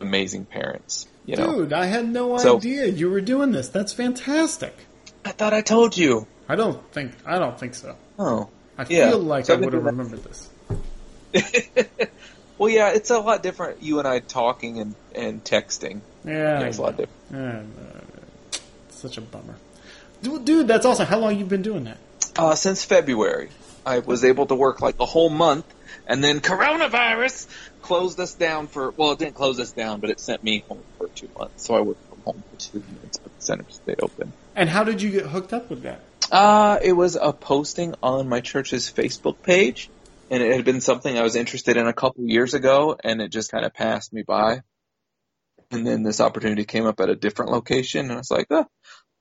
[0.00, 1.06] amazing parents.
[1.26, 3.68] You know, Dude, I had no So- idea you were doing this.
[3.68, 4.74] That's fantastic.
[5.24, 6.26] I thought I told you.
[6.48, 7.96] I don't think I don't think so.
[8.18, 9.10] Oh, I Yeah.
[9.10, 10.48] feel like So I would have remembered this.
[12.58, 13.82] well, yeah, it's a lot different.
[13.82, 16.00] You and I talking and and texting.
[16.24, 17.34] Yeah, Yeah, it's a lot different.
[17.34, 18.58] Uh,
[18.90, 19.54] such a bummer.
[20.22, 21.06] Dude, dude, that's awesome.
[21.06, 21.98] How long you been doing that?
[22.36, 23.50] Uh, since February,
[23.86, 25.64] I was able to work like a whole month,
[26.06, 27.46] and then coronavirus
[27.82, 28.90] closed us down for.
[28.90, 31.64] Well, it didn't close us down, but it sent me home for two months.
[31.64, 34.32] So I worked from home for two months, but the center stayed open.
[34.56, 36.00] And how did you get hooked up with that?
[36.30, 39.88] Uh, it was a posting on my church's Facebook page,
[40.30, 43.30] and it had been something I was interested in a couple years ago, and it
[43.30, 44.62] just kind of passed me by.
[45.70, 48.66] And then this opportunity came up at a different location, and I was like, oh,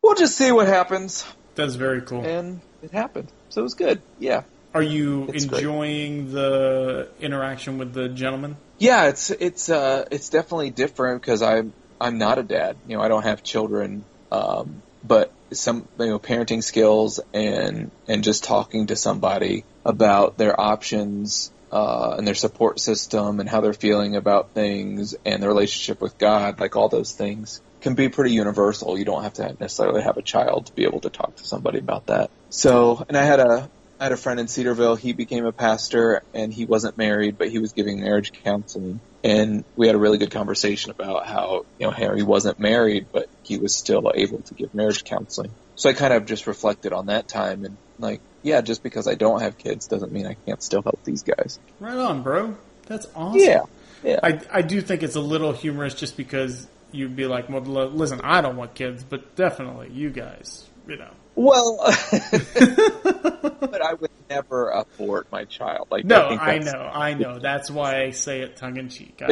[0.02, 1.26] we'll just see what happens.
[1.56, 2.24] That's very cool.
[2.24, 3.32] And it happened.
[3.50, 4.02] So it was good.
[4.20, 4.44] Yeah.
[4.74, 5.60] Are you It's great.
[5.64, 8.58] enjoying the interaction with the gentleman?
[8.78, 12.78] Yeah, it's it's uh it's definitely different because I'm I'm not a dad.
[12.88, 14.04] You know, I don't have children.
[14.32, 20.60] Um, but some you know parenting skills and and just talking to somebody about their
[20.60, 26.02] options uh, and their support system and how they're feeling about things and their relationship
[26.02, 28.98] with God, like all those things can be pretty universal.
[28.98, 31.80] You don't have to necessarily have a child to be able to talk to somebody
[31.80, 32.30] about that.
[32.50, 33.70] So, and I had a
[34.00, 34.96] I had a friend in Cedarville.
[34.96, 39.00] He became a pastor, and he wasn't married, but he was giving marriage counseling.
[39.24, 43.28] And we had a really good conversation about how you know Harry wasn't married, but
[43.44, 45.52] he was still able to give marriage counseling.
[45.76, 49.16] So I kind of just reflected on that time and like, yeah, just because I
[49.16, 51.60] don't have kids doesn't mean I can't still help these guys.
[51.82, 52.56] Right on, bro.
[52.86, 53.42] That's awesome.
[53.42, 53.64] Yeah,
[54.04, 54.20] yeah.
[54.24, 58.22] I, I do think it's a little humorous just because you'd be like, well, listen,
[58.24, 61.12] I don't want kids, but definitely you guys, you know.
[61.36, 61.78] Well,
[63.60, 65.90] but I would never abort my child.
[65.92, 67.40] Like, No, think I know, I know.
[67.40, 69.22] That's why I say it tongue in cheek.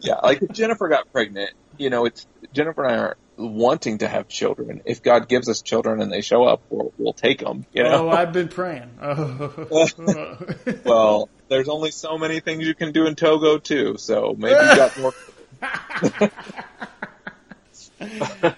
[0.00, 4.08] Yeah, like if Jennifer got pregnant, you know, it's Jennifer and I aren't wanting to
[4.08, 4.80] have children.
[4.86, 7.66] If God gives us children and they show up, we'll, we'll take them.
[7.72, 8.08] You know.
[8.08, 8.90] oh, I've been praying.
[9.00, 9.88] Oh.
[10.84, 14.76] well, there's only so many things you can do in Togo too, so maybe you
[14.76, 15.12] got more.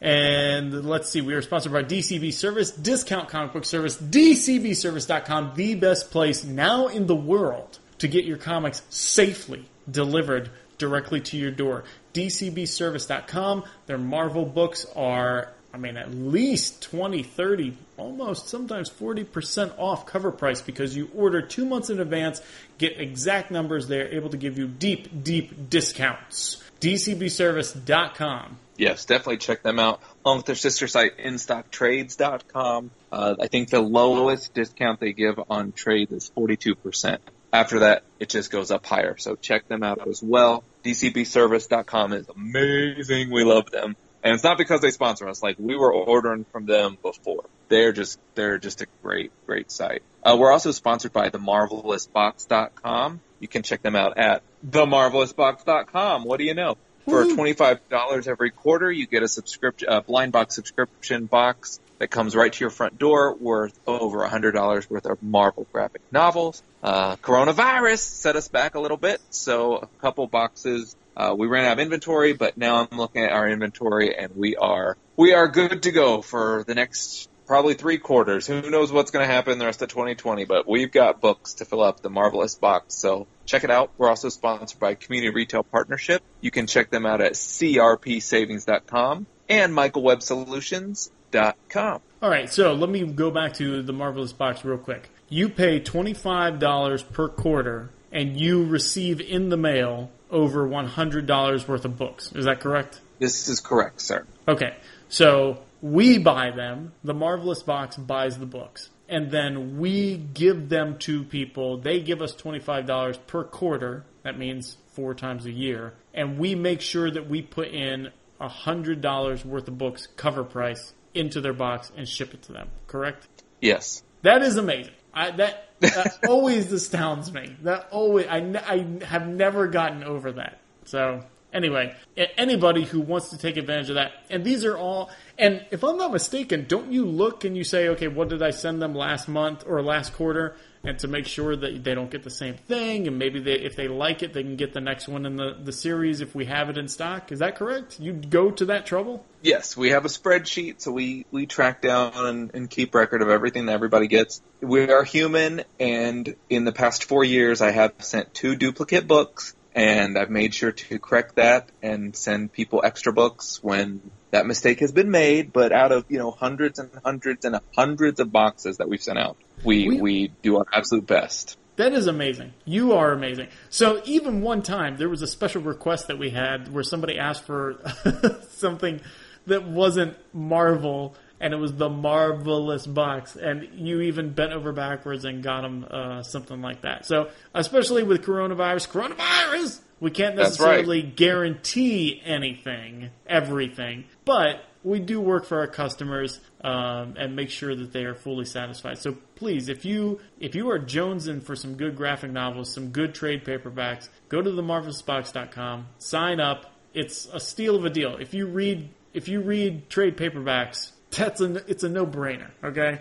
[0.00, 5.74] And let's see, we are sponsored by DCB Service, discount comic book service, DCBService.com, the
[5.74, 11.50] best place now in the world to get your comics safely delivered directly to your
[11.50, 11.84] door.
[12.12, 20.06] DCBService.com, their Marvel books are, I mean, at least 20, 30, almost sometimes 40% off
[20.06, 22.40] cover price because you order two months in advance,
[22.78, 26.62] get exact numbers, they're able to give you deep, deep discounts.
[26.80, 28.56] DCBService.com.
[28.78, 30.00] Yes, definitely check them out.
[30.24, 32.90] Along with their sister site, InStockTrades.com.
[33.12, 37.18] Uh, I think the lowest discount they give on trades is 42%.
[37.52, 39.18] After that, it just goes up higher.
[39.18, 40.64] So check them out as well.
[40.84, 43.30] DCBService.com is amazing.
[43.30, 43.94] We love them.
[44.26, 45.40] And it's not because they sponsor us.
[45.40, 47.44] Like we were ordering from them before.
[47.68, 50.02] They're just they're just a great great site.
[50.20, 53.20] Uh, we're also sponsored by TheMarvelousBox.com.
[53.38, 56.24] You can check them out at TheMarvelousBox.com.
[56.24, 56.76] What do you know?
[57.04, 62.34] For $25 every quarter, you get a subscription, a blind box subscription box that comes
[62.34, 66.64] right to your front door worth over $100 worth of Marvel graphic novels.
[66.82, 70.96] Uh, coronavirus set us back a little bit, so a couple boxes.
[71.16, 74.56] Uh, we ran out of inventory, but now I'm looking at our inventory and we
[74.56, 78.46] are, we are good to go for the next probably three quarters.
[78.46, 81.64] Who knows what's going to happen the rest of 2020, but we've got books to
[81.64, 82.94] fill up the Marvelous box.
[82.94, 83.90] So check it out.
[83.96, 86.22] We're also sponsored by Community Retail Partnership.
[86.40, 92.00] You can check them out at crpsavings.com and michaelwebsolutions.com.
[92.22, 95.08] All right, so let me go back to the Marvelous Box real quick.
[95.28, 101.96] You pay $25 per quarter and you receive in the mail over $100 worth of
[101.96, 102.32] books.
[102.32, 103.00] Is that correct?
[103.18, 104.26] This is correct, sir.
[104.46, 104.76] Okay,
[105.08, 110.98] so we buy them, the Marvelous Box buys the books, and then we give them
[111.00, 111.78] to people.
[111.78, 116.80] They give us $25 per quarter, that means four times a year, and we make
[116.80, 118.10] sure that we put in
[118.40, 123.26] $100 worth of books cover price into their box and ship it to them, correct?
[123.60, 124.02] Yes.
[124.22, 124.92] That is amazing.
[125.16, 127.56] I, that that always astounds me.
[127.62, 130.60] That always I, I have never gotten over that.
[130.84, 131.96] So anyway,
[132.36, 135.10] anybody who wants to take advantage of that, and these are all.
[135.38, 138.50] And if I'm not mistaken, don't you look and you say, okay, what did I
[138.50, 142.22] send them last month or last quarter, and to make sure that they don't get
[142.22, 145.08] the same thing, and maybe they, if they like it, they can get the next
[145.08, 147.32] one in the the series if we have it in stock.
[147.32, 147.98] Is that correct?
[147.98, 149.24] You'd go to that trouble?
[149.42, 153.28] Yes, we have a spreadsheet, so we, we track down and, and keep record of
[153.28, 154.40] everything that everybody gets.
[154.60, 159.54] We are human, and in the past four years, I have sent two duplicate books,
[159.74, 164.80] and I've made sure to correct that and send people extra books when that mistake
[164.80, 165.52] has been made.
[165.52, 169.18] But out of you know hundreds and hundreds and hundreds of boxes that we've sent
[169.18, 171.56] out, we We- we do our absolute best.
[171.76, 172.54] That is amazing.
[172.64, 173.48] You are amazing.
[173.68, 177.44] So even one time there was a special request that we had where somebody asked
[177.44, 177.76] for
[178.48, 179.00] something
[179.46, 185.26] that wasn't Marvel and it was the marvelous box and you even bent over backwards
[185.26, 187.04] and got them uh, something like that.
[187.04, 190.76] So especially with coronavirus, coronavirus, we can't That's right.
[190.76, 197.74] necessarily guarantee anything, everything, but we do work for our customers um, and make sure
[197.74, 198.98] that they are fully satisfied.
[198.98, 203.14] So please, if you if you are jonesing for some good graphic novels, some good
[203.14, 206.72] trade paperbacks, go to themarvelousbox.com, sign up.
[206.94, 208.16] It's a steal of a deal.
[208.16, 212.50] If you read if you read trade paperbacks, that's a it's a no brainer.
[212.62, 213.00] Okay,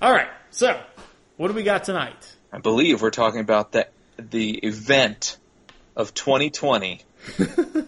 [0.00, 0.28] all right.
[0.50, 0.80] So
[1.36, 2.34] what do we got tonight?
[2.50, 3.86] I believe we're talking about the
[4.18, 5.38] the event
[5.96, 7.00] of 2020.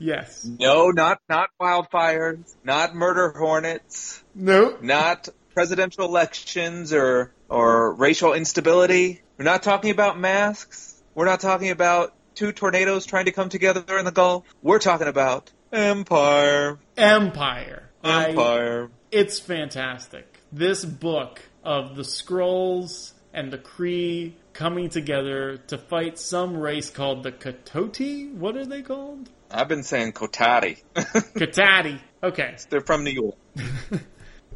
[0.00, 0.44] Yes.
[0.44, 4.76] No, not not wildfires, not murder hornets, No.
[4.80, 9.22] not presidential elections or or racial instability.
[9.36, 11.00] We're not talking about masks.
[11.14, 14.44] We're not talking about two tornadoes trying to come together in the Gulf.
[14.62, 16.80] We're talking about empire.
[16.96, 17.82] Empyre.
[18.02, 18.90] I- Empyre.
[19.12, 20.26] it's fantastic.
[20.50, 27.22] This book of the Skrulls and the Kree coming together to fight some race called
[27.22, 28.34] the Katoti.
[28.34, 29.30] What are they called?
[29.52, 30.82] I've been saying Kotati.
[30.96, 32.00] Katati.
[32.24, 32.56] Okay.
[32.68, 33.36] They're from New York.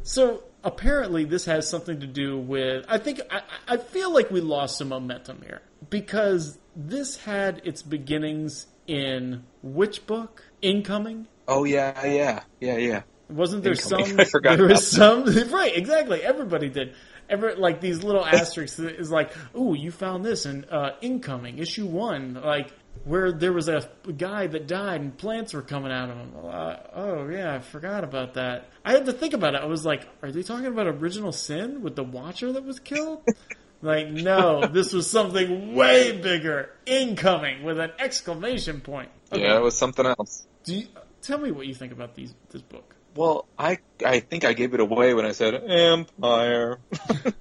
[0.05, 4.41] So apparently this has something to do with I think I, I feel like we
[4.41, 10.43] lost some momentum here because this had its beginnings in which book?
[10.61, 11.27] Incoming?
[11.47, 13.03] Oh yeah, yeah, yeah, yeah.
[13.29, 14.05] Wasn't there Incoming.
[14.07, 14.19] some?
[14.19, 15.23] I forgot there was some.
[15.49, 16.21] Right, exactly.
[16.21, 16.95] Everybody did.
[17.29, 21.85] Ever like these little asterisks is like, oh, you found this in uh, incoming issue
[21.85, 22.71] one." Like
[23.05, 26.33] where there was a guy that died and plants were coming out of him.
[26.43, 28.69] Uh, oh yeah, I forgot about that.
[28.85, 29.61] I had to think about it.
[29.61, 33.21] I was like, "Are they talking about original sin with the Watcher that was killed?"
[33.81, 36.69] like, no, this was something way bigger.
[36.85, 39.09] Incoming with an exclamation point.
[39.31, 40.45] Okay, Yeah, it was something else.
[40.63, 40.87] do you,
[41.21, 42.95] tell me what you think about these this book.
[43.15, 46.79] Well, I I think I gave it away when I said empire.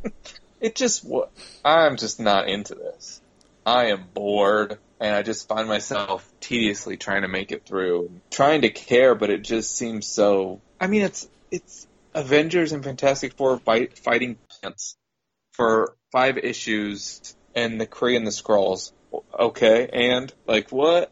[0.61, 1.06] it just
[1.64, 3.20] I'm just not into this.
[3.64, 8.62] I am bored and I just find myself tediously trying to make it through, trying
[8.62, 10.61] to care, but it just seems so.
[10.80, 14.96] I mean, it's it's Avengers and Fantastic Four fight, fighting plants
[15.52, 18.92] for five issues, and the Kree and the Skrulls.
[19.37, 21.11] Okay, and like what?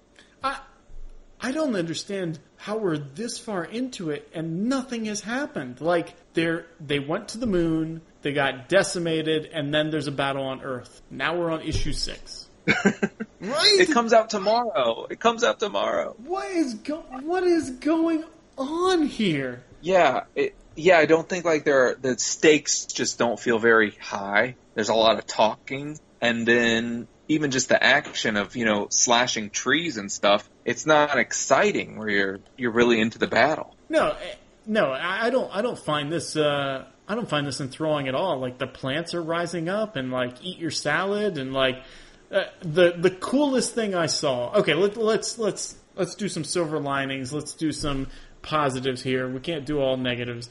[1.42, 5.80] I I don't understand how we're this far into it and nothing has happened.
[5.80, 10.44] Like they're they went to the moon, they got decimated, and then there's a battle
[10.44, 11.02] on Earth.
[11.10, 12.48] Now we're on issue six.
[12.66, 13.80] right?
[13.80, 15.06] It comes out tomorrow.
[15.10, 16.14] It comes out tomorrow.
[16.18, 18.22] what is go- what is going
[18.56, 19.64] on here?
[19.80, 20.98] Yeah, it, yeah.
[20.98, 24.54] I don't think like there are, the stakes just don't feel very high.
[24.74, 29.50] There's a lot of talking, and then even just the action of you know slashing
[29.50, 30.48] trees and stuff.
[30.64, 33.74] It's not exciting where you're you're really into the battle.
[33.88, 34.34] No, eh,
[34.66, 35.54] no, I I don't.
[35.54, 36.36] I don't find this.
[36.36, 38.38] Uh, I don't find this enthralling at all.
[38.38, 41.82] Like the plants are rising up, and like eat your salad, and like
[42.30, 44.52] uh, the the coolest thing I saw.
[44.58, 47.32] Okay, let, let's let's let's do some silver linings.
[47.32, 48.08] Let's do some
[48.42, 49.28] positives here.
[49.28, 50.48] We can't do all negatives.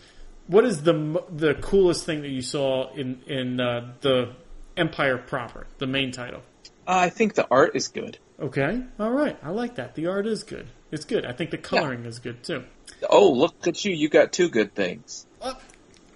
[0.48, 4.34] What is the the coolest thing that you saw in in uh, the
[4.76, 6.42] Empyre proper, the main title?
[6.88, 8.18] Uh, I think the art is good.
[8.40, 9.96] Okay, all right, I like that.
[9.96, 10.68] The art is good.
[10.92, 11.26] It's good.
[11.26, 12.64] I think the coloring is good too.
[13.10, 13.94] Oh, look at you!
[13.94, 15.26] You got two good things.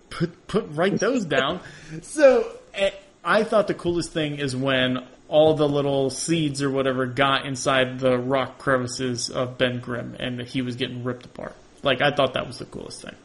[0.10, 1.60] put put write those down.
[2.02, 2.92] So eh,
[3.24, 8.00] I thought the coolest thing is when all the little seeds or whatever got inside
[8.00, 11.56] the rock crevices of Ben Grimm and he was getting ripped apart.
[11.82, 13.16] Like I thought that was the coolest thing.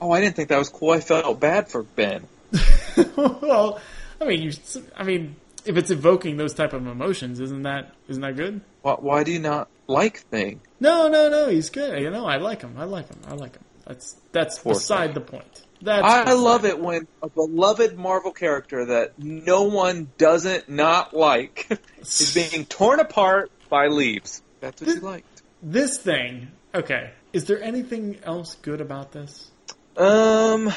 [0.00, 0.90] Oh, I didn't think that was cool.
[0.90, 2.26] I felt bad for Ben.
[3.16, 3.80] well,
[4.20, 4.52] I mean, you,
[4.96, 5.36] I mean,
[5.66, 8.60] if it's evoking those type of emotions, isn't that isn't that good?
[8.82, 10.60] Why, why do you not like Thing?
[10.80, 11.48] No, no, no.
[11.48, 12.00] He's good.
[12.00, 12.74] You know, I like him.
[12.76, 13.20] I like him.
[13.26, 13.64] I like him.
[13.86, 15.14] That's that's Poor beside thing.
[15.14, 15.62] the point.
[15.82, 21.68] That's I love it when a beloved Marvel character that no one doesn't not like
[22.00, 24.42] is being torn apart by leaves.
[24.60, 25.42] That's what you liked.
[25.62, 27.12] This thing, okay.
[27.32, 29.50] Is there anything else good about this?
[29.96, 30.72] Um.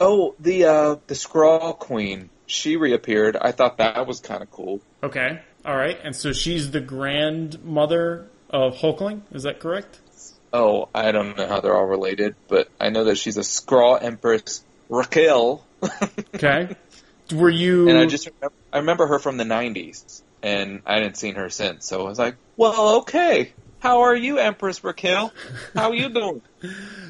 [0.00, 2.30] Oh, the uh, the Skrull Queen.
[2.46, 3.36] She reappeared.
[3.40, 4.80] I thought that was kind of cool.
[5.02, 5.98] Okay, all right.
[6.02, 9.22] And so she's the grandmother of Hulkling.
[9.32, 10.00] Is that correct?
[10.52, 14.00] Oh, I don't know how they're all related, but I know that she's a Skrull
[14.02, 15.64] Empress, Raquel.
[16.34, 16.74] Okay.
[17.32, 17.88] Were you?
[17.88, 21.48] and I just remember, I remember her from the '90s, and I hadn't seen her
[21.48, 21.86] since.
[21.86, 23.52] So I was like, "Well, okay.
[23.80, 25.32] How are you, Empress Raquel?
[25.74, 26.42] How are you doing?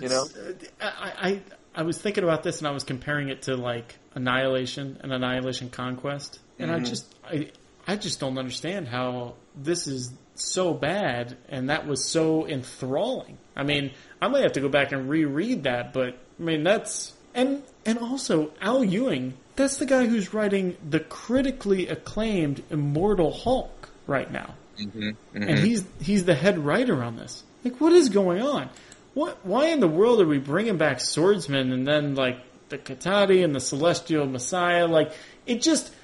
[0.01, 0.27] You know."
[0.81, 1.41] I, I
[1.75, 5.71] I was thinking about this and I was comparing it to like Annihilation and Annihilation
[5.71, 6.39] Conquest.
[6.59, 7.51] and I just I
[7.87, 13.39] I just don't understand how this is so bad and that was so enthralling.
[13.57, 17.13] I mean, I might have to go back and reread that, but I mean that's
[17.35, 23.91] and and also Al Ewing, that's the guy who's writing the critically acclaimed Immortal Hulk
[24.07, 24.55] right now.
[24.77, 27.43] hmm And he's he's the head writer on this.
[27.65, 28.71] Like what is going on?
[29.15, 32.39] What why in the world are we bringing back swordsmen and then like
[32.69, 35.13] the Katati and the Celestial Messiah like
[35.47, 35.95] it just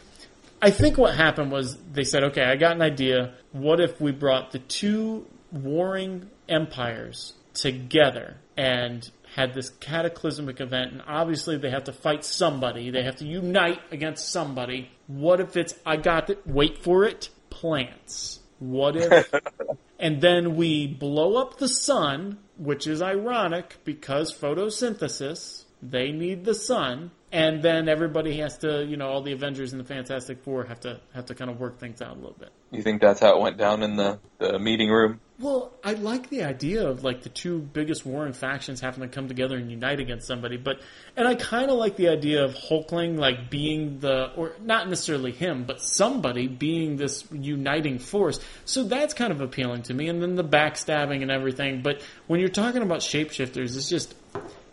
[0.63, 3.35] I think what happened was they said, okay, I got an idea.
[3.53, 10.93] What if we brought the two warring empires together and had this cataclysmic event?
[10.93, 12.91] And obviously they have to fight somebody.
[12.91, 14.91] They have to unite against somebody.
[15.07, 18.41] What if it's, I got it, wait for it, plants?
[18.59, 19.33] What if,
[19.99, 26.55] and then we blow up the sun, which is ironic because photosynthesis, they need the
[26.55, 30.65] sun, and then everybody has to, you know, all the Avengers and the Fantastic Four
[30.65, 32.51] have to have to kind of work things out a little bit.
[32.73, 35.21] You think that's how it went down in the, the meeting room?
[35.39, 39.29] Well, I like the idea of like the two biggest warring factions having to come
[39.29, 40.81] together and unite against somebody, but
[41.17, 45.31] and I kind of like the idea of Hulkling like being the or not necessarily
[45.31, 48.41] him, but somebody being this uniting force.
[48.65, 51.83] So that's kind of appealing to me, and then the backstabbing and everything.
[51.83, 54.15] But when you're talking about shapeshifters, it's just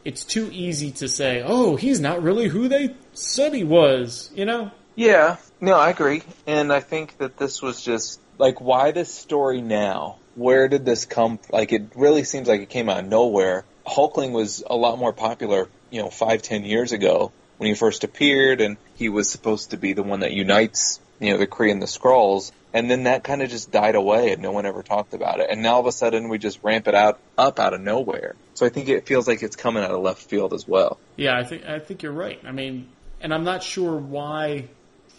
[0.08, 4.46] it's too easy to say, "Oh, he's not really who they said he was," you
[4.46, 4.72] know?
[4.96, 6.24] Yeah, no, I agree.
[6.48, 10.16] And I think that this was just like, why this story now?
[10.36, 11.40] Where did this come?
[11.52, 13.66] Like, it really seems like it came out of nowhere.
[13.86, 18.06] Hulkling was a lot more popular, you know, five, ten years ago when he first
[18.06, 21.72] appeared, and he was supposed to be the one that unites, you know, the Kree
[21.72, 22.52] and the Skrulls.
[22.78, 25.50] And then that kind of just died away, and no one ever talked about it.
[25.50, 28.36] And now all of a sudden, we just ramp it out up out of nowhere.
[28.54, 31.00] So I think it feels like it's coming out of left field as well.
[31.16, 32.40] Yeah, I think I think you're right.
[32.46, 34.68] I mean, and I'm not sure why.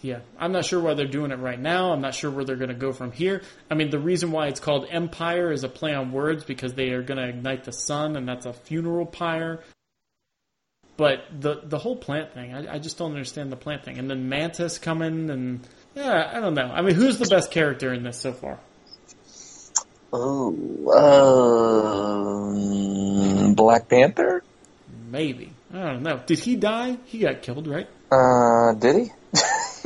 [0.01, 1.91] Yeah, I'm not sure why they're doing it right now.
[1.91, 3.41] I'm not sure where they're going to go from here.
[3.69, 6.91] I mean, the reason why it's called Empyre is a play on words because they
[6.91, 9.59] are going to ignite the sun, and that's a funeral pyre.
[10.95, 13.97] But the the whole plant thing, I, I just don't understand the plant thing.
[13.97, 16.71] And then Mantis coming, and yeah, I don't know.
[16.73, 18.59] I mean, who's the best character in this so far?
[20.11, 20.55] Oh,
[22.59, 24.43] um, Black Panther?
[25.11, 26.21] Maybe I don't know.
[26.25, 26.97] Did he die?
[27.05, 27.87] He got killed, right?
[28.11, 29.11] Uh, did he?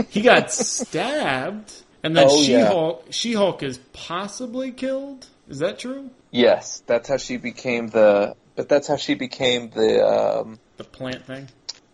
[0.09, 1.73] He got stabbed,
[2.03, 2.67] and then Oh, She yeah.
[2.67, 5.27] Hulk She Hulk is possibly killed.
[5.49, 6.09] Is that true?
[6.31, 8.35] yes, that's how she became the.
[8.55, 10.05] But that's how she became the.
[10.05, 11.49] Um, The plant thing,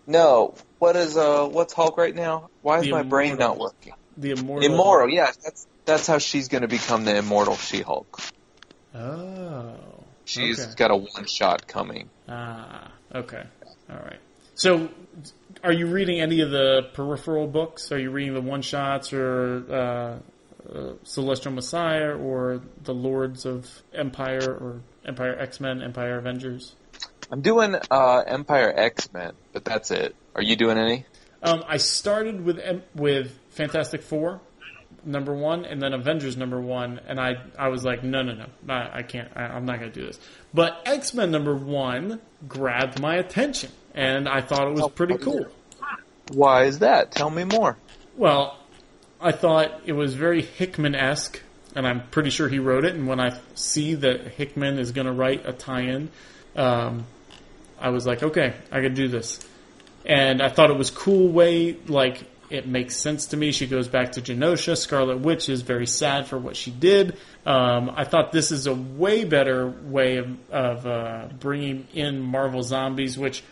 [0.05, 1.47] no, what is uh?
[1.47, 2.49] What's Hulk right now?
[2.62, 3.93] Why is The my brain not working?
[4.20, 4.72] The immortal.
[4.74, 8.20] Immortal, yes, that's that's how she's going to become the immortal She-Hulk.
[8.93, 9.76] Oh,
[10.26, 10.74] She's Okay.
[10.76, 12.09] got a one shot coming.
[12.28, 13.43] ah, okay,
[13.89, 14.20] all right.
[14.55, 14.89] So,
[15.63, 17.91] are you reading any of the peripheral books?
[17.91, 20.20] Are you reading the one shots or uh,
[20.78, 23.67] uh, Celestial Messiah or the Lords of
[23.97, 26.76] Empyre or Empyre X Men, Empyre Avengers?
[27.32, 30.13] I'm doing uh Empire X Men, but that's it.
[30.36, 31.05] Are you doing any?
[31.41, 32.59] Um, I started with
[32.95, 34.39] with Fantastic Four
[35.05, 38.45] number one, and then Avengers number one, and I I was like, no, no, no,
[38.74, 39.30] I, I can't.
[39.36, 40.18] I, I'm not going to do this.
[40.53, 45.45] But X Men number one grabbed my attention, and I thought it was pretty cool.
[46.32, 47.12] Why is that?
[47.12, 47.78] Tell me more.
[48.16, 48.57] Well,
[49.20, 51.41] I thought it was very Hickman esque,
[51.76, 52.95] and I'm pretty sure he wrote it.
[52.95, 56.10] And when I see that Hickman is going to write a tie-in,
[56.55, 57.05] um,
[57.78, 59.39] I was like, okay, I could do this.
[60.05, 63.52] And I thought it was cool way, like it makes sense to me.
[63.52, 64.76] She goes back to Genosha.
[64.78, 67.18] Scarlet Witch is very sad for what she did.
[67.45, 72.64] Um, I thought this is a way better way of, of uh, bringing in Marvel
[72.64, 73.43] zombies, which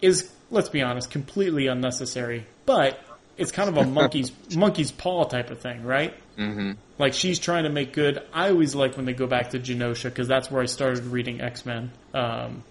[0.00, 2.46] is, let's be honest, completely unnecessary.
[2.66, 2.98] But
[3.36, 6.14] it's kind of a monkey's monkey's paw type of thing, right?
[6.38, 6.72] Mm-hmm.
[6.98, 8.22] Like she's trying to make good.
[8.32, 11.40] I always like when they go back to Genosha because that's where I started reading
[11.40, 12.62] X Men, um,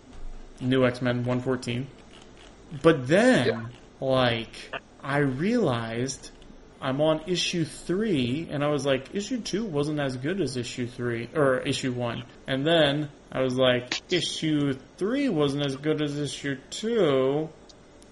[0.62, 1.88] New X Men one fourteen.
[2.82, 3.66] But then, Yeah.
[4.00, 4.72] like,
[5.04, 6.32] I realized
[6.82, 10.88] I'm on issue three, and I was like, issue two wasn't as good as issue
[10.88, 12.24] three or issue one.
[12.48, 17.50] And then I was like, issue three wasn't as good as issue two.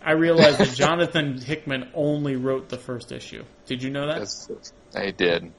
[0.04, 3.44] I realized that Jonathan Hickman only wrote the first issue.
[3.66, 4.20] Did you know that?
[4.20, 4.50] That's,
[4.96, 5.52] I did.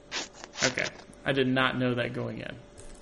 [0.63, 0.85] Okay.
[1.25, 2.55] I did not know that going in.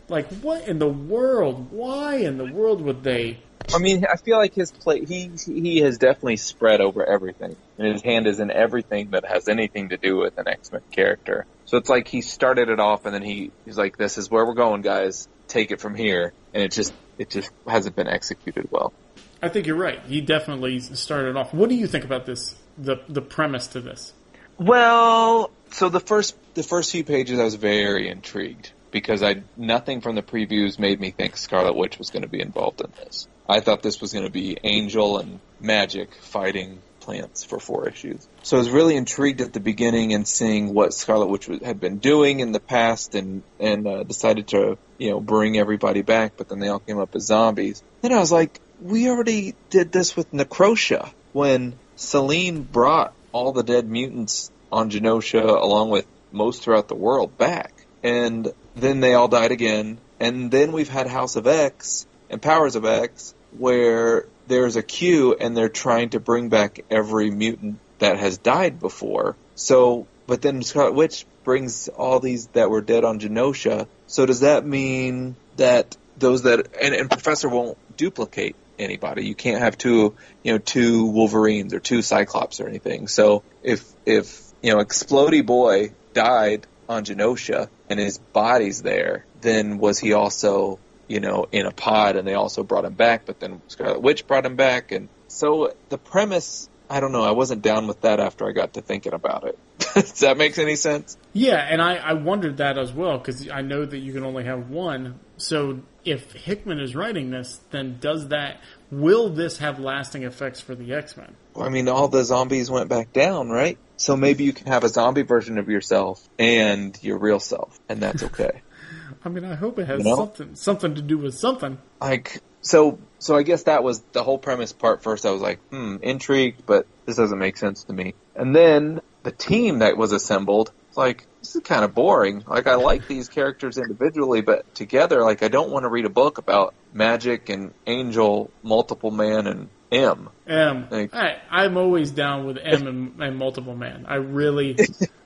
[0.07, 1.71] Like, what in the world?
[1.71, 3.39] Why in the world would they?
[3.73, 7.55] I mean, I feel like his play, he, he has definitely spread over everything.
[7.77, 11.45] And his hand is in everything that has anything to do with an X-Men character.
[11.65, 14.45] So it's like he started it off and then he, he's like, this is where
[14.45, 15.27] we're going, guys.
[15.47, 16.33] Take it from here.
[16.53, 18.93] And it just, it just hasn't been executed well.
[19.41, 19.99] I think you're right.
[20.05, 21.53] He definitely started off.
[21.53, 22.55] What do you think about this?
[22.77, 24.13] The the premise to this?
[24.57, 30.01] Well, so the first the first few pages, I was very intrigued because I nothing
[30.01, 33.27] from the previews made me think Scarlet Witch was going to be involved in this.
[33.47, 38.25] I thought this was going to be Angel and Magik fighting plants for four issues.
[38.43, 41.97] So I was really intrigued at the beginning and seeing what Scarlet Witch had been
[41.97, 46.33] doing in the past, and and uh, decided to you know bring everybody back.
[46.37, 47.83] But then they all came up as zombies.
[48.01, 53.63] Then I was like, we already did this with Necrosha when Selene brought all the
[53.63, 57.73] dead mutants on Genosha along with most throughout the world back,
[58.03, 58.51] and
[58.81, 59.99] then they all died again.
[60.19, 65.35] And then we've had House of X and Powers of X where there's a queue
[65.39, 69.35] and they're trying to bring back every mutant that has died before.
[69.55, 73.87] So, but then Scarlet Witch brings all these that were dead on Genosha.
[74.07, 79.25] So does that mean that those that and, and Professor won't duplicate anybody?
[79.25, 83.07] You can't have two, you know, two Wolverines or two Cyclops or anything.
[83.07, 89.77] So if if you know Explody Boy died on Genosha and his body's there, then
[89.77, 90.79] was he also
[91.11, 93.25] you know, in a pod, and they also brought him back.
[93.25, 96.69] But then Scarlet Witch brought him back, and so the premise.
[96.89, 97.23] I don't know.
[97.23, 99.57] I wasn't down with that after I got to thinking about it.
[99.93, 101.17] Does that make any sense?
[101.31, 104.43] Yeah, and I, I wondered that as well because I know that you can only
[104.43, 105.19] have one.
[105.41, 108.61] So if Hickman is writing this, then does that
[108.91, 111.35] will this have lasting effects for the X Men?
[111.53, 113.77] Well, I mean, all the zombies went back down, right?
[113.97, 117.99] So maybe you can have a zombie version of yourself and your real self, and
[118.01, 118.61] that's okay.
[119.25, 120.15] I mean, I hope it has you know?
[120.15, 121.77] something something to do with something.
[121.99, 125.03] Like so, so I guess that was the whole premise part.
[125.03, 128.13] First, I was like, hmm, intrigued, but this doesn't make sense to me.
[128.35, 132.43] And then the team that was assembled, it's like this is kind of boring.
[132.45, 136.09] Like I like these characters individually, but together, like I don't want to read a
[136.09, 140.29] book about Magik and Angel, Multiple Man, and M.
[140.45, 140.87] M.
[140.91, 144.05] Like, I, I'm always down with M and, and Multiple Man.
[144.05, 144.77] I really,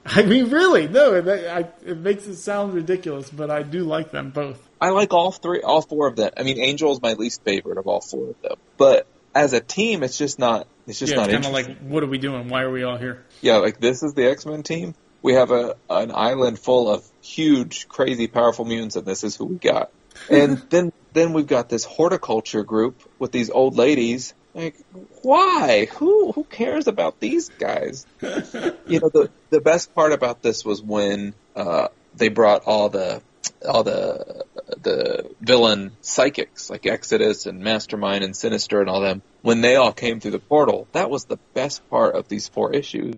[0.06, 4.12] I mean, really, no, it, I, it makes it sound ridiculous, but I do like
[4.12, 4.62] them both.
[4.80, 6.30] I like all three, all four of them.
[6.38, 9.62] I mean, Angel is my least favorite of all four of them, but as a
[9.62, 10.68] team, it's just not.
[10.86, 11.32] It's just yeah, not.
[11.32, 12.50] Kind of like, what are we doing?
[12.50, 13.26] Why are we all here?
[13.42, 14.94] Yeah, like this is the X Men team.
[15.26, 19.46] We have a an island full of huge, crazy, powerful mutants, and this is who
[19.46, 19.90] we got.
[20.30, 24.76] And then then we've got this horticulture group with these old ladies like,
[25.24, 25.88] why?
[25.98, 28.06] Who who cares about these guys?
[28.22, 33.24] you know, the the best part about this was when uh, they brought all the
[33.68, 34.46] all the
[34.82, 39.92] the villain psychics like Exodus and Mastermind and Sinister and all them when they all
[39.92, 40.88] came through the portal.
[40.92, 43.16] That was the best part of these four issues.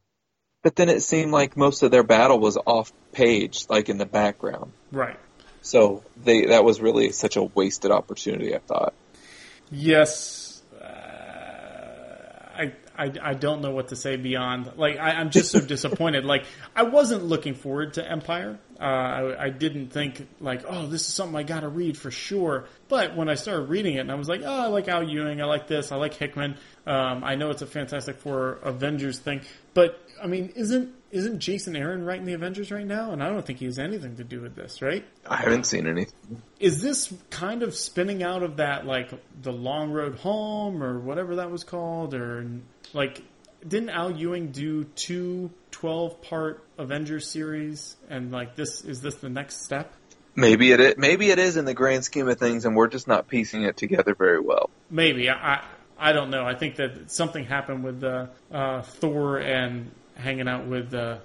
[0.67, 4.05] But then it seemed like most of their battle was off page, like in the
[4.05, 4.73] background.
[4.91, 5.17] Right.
[5.61, 8.53] So they that was really such a wasted opportunity.
[8.53, 8.93] I thought.
[9.71, 10.61] Yes,
[12.97, 16.25] I, I don't know what to say beyond like I, am just so disappointed.
[16.25, 16.45] Like
[16.75, 18.57] I wasn't looking forward to Empyre.
[18.79, 22.09] Uh, I, I didn't think like oh this is something I got to read for
[22.09, 22.65] sure.
[22.89, 25.41] But when I started reading it and I was like oh I like Al Ewing,
[25.41, 26.57] I like this, I like Hickman.
[26.87, 29.41] Um, I know it's a Fantastic Four Avengers thing,
[29.73, 33.11] but I mean isn't isn't Jason Aaron writing the Avengers right now?
[33.11, 35.05] And I don't think he has anything to do with this, right?
[35.25, 36.41] I haven't seen anything.
[36.59, 39.11] Is this kind of spinning out of that, like
[39.41, 42.45] the Long Road Home or whatever that was called, or
[42.93, 43.21] like
[43.65, 49.29] didn't Al Ewing do two 12 part Avengers series, and like this is this the
[49.29, 49.93] next step?
[50.35, 53.07] Maybe it is, maybe it is in the grand scheme of things, and we're just
[53.07, 54.69] not piecing it together very well.
[54.89, 55.63] Maybe I
[55.99, 56.45] I don't know.
[56.45, 61.17] I think that something happened with uh, uh, Thor and hanging out with uh,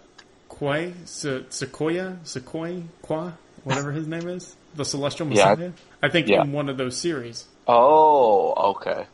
[0.48, 3.32] Quay, Se- Sequoia, Sequoia, Qua,
[3.64, 5.56] whatever his name is, the Celestial Messiah.
[5.58, 5.70] Yeah.
[6.02, 6.42] I think yeah.
[6.42, 7.46] in one of those series.
[7.66, 9.06] Oh, okay.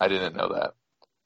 [0.00, 0.74] I didn't know that.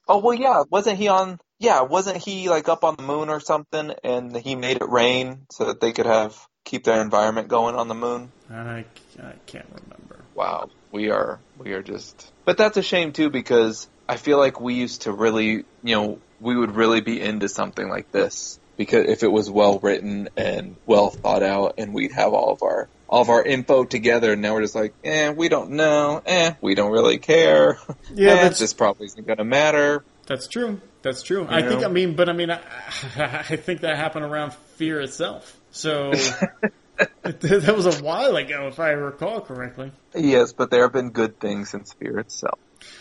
[0.09, 0.65] Oh well, yeah.
[0.69, 1.39] Wasn't he on?
[1.59, 3.93] Yeah, wasn't he like up on the moon or something?
[4.03, 7.89] And he made it rain so that they could have keep their environment going on
[7.89, 8.33] the moon.
[8.51, 8.85] I,
[9.21, 10.25] I can't remember.
[10.35, 12.33] Wow, we are we are just.
[12.45, 16.19] But that's a shame too because I feel like we used to really, you know,
[16.43, 20.77] we would really be into something like this because if it was well written and
[20.87, 24.43] well thought out, and we'd have all of our all of our info together, and
[24.43, 27.79] now we're just like, eh, we don't know, eh, we don't really care.
[28.15, 30.05] Yeah, eh, this probably isn't going to matter.
[30.27, 30.81] That's true.
[31.03, 31.43] That's true.
[31.43, 31.69] You I know?
[31.69, 31.85] think.
[31.85, 32.61] I mean, but I mean, I,
[33.17, 35.59] I think that happened around Fear itself.
[35.71, 36.13] So
[37.23, 39.93] that was a while ago, if I recall correctly.
[40.15, 42.59] Yes, but there have been good things since Fear itself.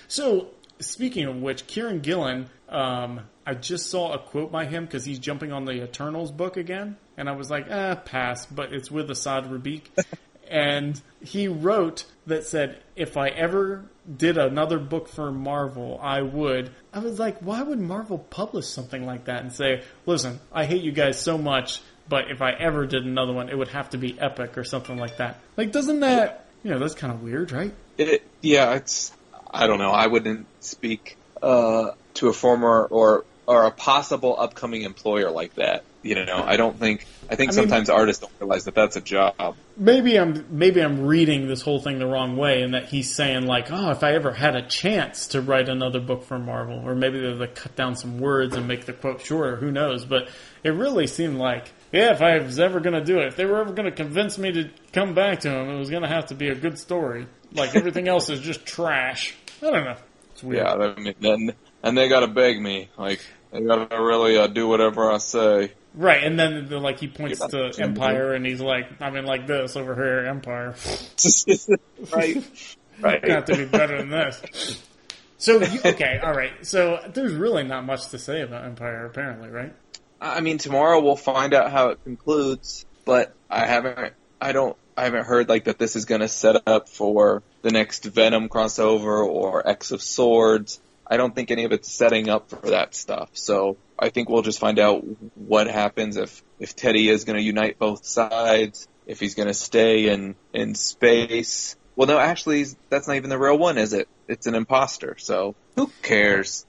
[0.08, 0.48] So
[0.80, 5.20] speaking of which, Kieron Gillen um, I just saw a quote by him because he's
[5.20, 8.46] jumping on the Eternals book again, and I was like, eh, pass.
[8.46, 9.84] But it's with Esad Ribić,
[10.50, 13.86] and he wrote that said, if I ever
[14.18, 16.72] did another book for Marvel, I would.
[16.94, 20.84] I was like, why would Marvel publish something like that and say, listen, I hate
[20.84, 23.98] you guys so much, but if I ever did another one, it would have to
[23.98, 25.40] be epic or something like that.
[25.58, 27.74] Like, doesn't that, you know, that's kind of weird, right?
[27.98, 29.14] It, yeah, it's.
[29.54, 29.92] I don't know.
[29.92, 35.84] I wouldn't speak uh, to a former or or a possible upcoming employer like that.
[36.04, 37.06] You know, I don't think.
[37.30, 39.58] I think I mean- sometimes artists don't realize that that's a job.
[39.76, 43.46] maybe I'm maybe I'm reading this whole thing the wrong way, and that he's saying
[43.46, 46.96] like, oh, if I ever had a chance to write another book for Marvel, or
[46.96, 49.58] maybe they're like cut down some words and make the quote shorter.
[49.58, 50.06] Who knows?
[50.06, 50.30] But
[50.64, 53.46] it really seemed like, yeah, if I was ever going to do it, if they
[53.46, 56.08] were ever going to convince me to come back to him, it was going to
[56.08, 57.28] have to be a good story.
[57.54, 59.36] Like everything else is just trash.
[59.62, 59.98] I don't know.
[60.32, 60.66] It's weird.
[60.66, 62.90] Yeah, I mean, and, and they gotta beg me.
[62.98, 63.20] Like
[63.52, 65.74] they gotta really uh, do whatever I say.
[65.94, 69.26] Right, and then the, like he points You're to Empyre, and he's like, I mean,
[69.26, 70.76] like this over here, Empyre.
[72.14, 72.78] right.
[73.02, 73.22] Right.
[73.22, 74.82] Got to be better than this.
[75.38, 76.52] So you, okay, all right.
[76.66, 79.74] So there's really not much to say about Empyre, apparently, right?
[80.22, 85.06] I mean, tomorrow we'll find out how it concludes, but I haven't, I don't, I
[85.06, 89.26] haven't heard like that this is going to set up for the next Venom crossover
[89.26, 90.80] or X of Swords.
[91.12, 93.32] I don't think any of it's setting up for that stuff.
[93.34, 95.04] So I think we'll just find out
[95.36, 99.54] what happens if, if Teddy is going to unite both sides, if he's going to
[99.54, 101.76] stay in, in space.
[101.98, 104.08] Well, no, actually, that's not even the real one, is it?
[104.30, 105.18] It's an imposter.
[105.18, 106.66] So who cares?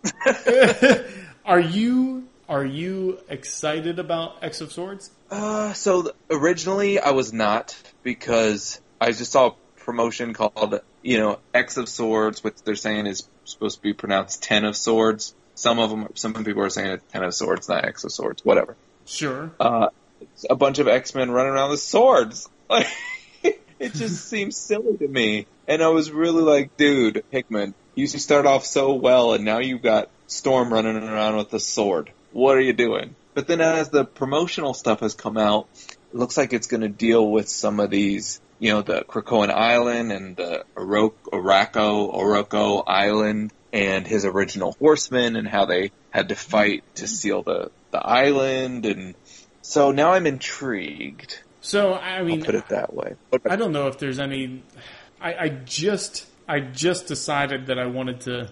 [1.44, 5.10] Are you are you excited about X of Swords?
[5.30, 11.38] Uh, so originally I was not because I just saw a promotion called, you know,
[11.54, 15.34] X of Swords, which they're saying is supposed to be pronounced Ten of Swords.
[15.54, 18.44] Some of them, some people are saying it's Ten of Swords, not X of Swords,
[18.44, 18.76] whatever.
[19.04, 19.52] Sure.
[19.58, 19.88] Uh,
[20.20, 22.48] it's a bunch of X Men running around with swords.
[22.68, 22.86] Like,
[23.42, 25.46] it just seems silly to me.
[25.68, 29.44] And I was really like, dude, Hickman, you used to start off so well, and
[29.44, 32.10] now you've got Storm running around with a sword.
[32.32, 33.14] What are you doing?
[33.34, 35.68] But then as the promotional stuff has come out,
[36.12, 39.50] it looks like it's going to deal with some of these, you know, the Krakoan
[39.50, 46.28] Island and the Oro- Orako, Oroko Island and his original horsemen and how they had
[46.28, 48.86] to fight to seal the, the island.
[48.86, 49.16] And
[49.62, 51.40] so now I'm intrigued.
[51.60, 53.16] So I I'll mean, put it that way.
[53.32, 54.62] But I don't know if there's any.
[55.20, 58.48] I, I just I just decided that I wanted to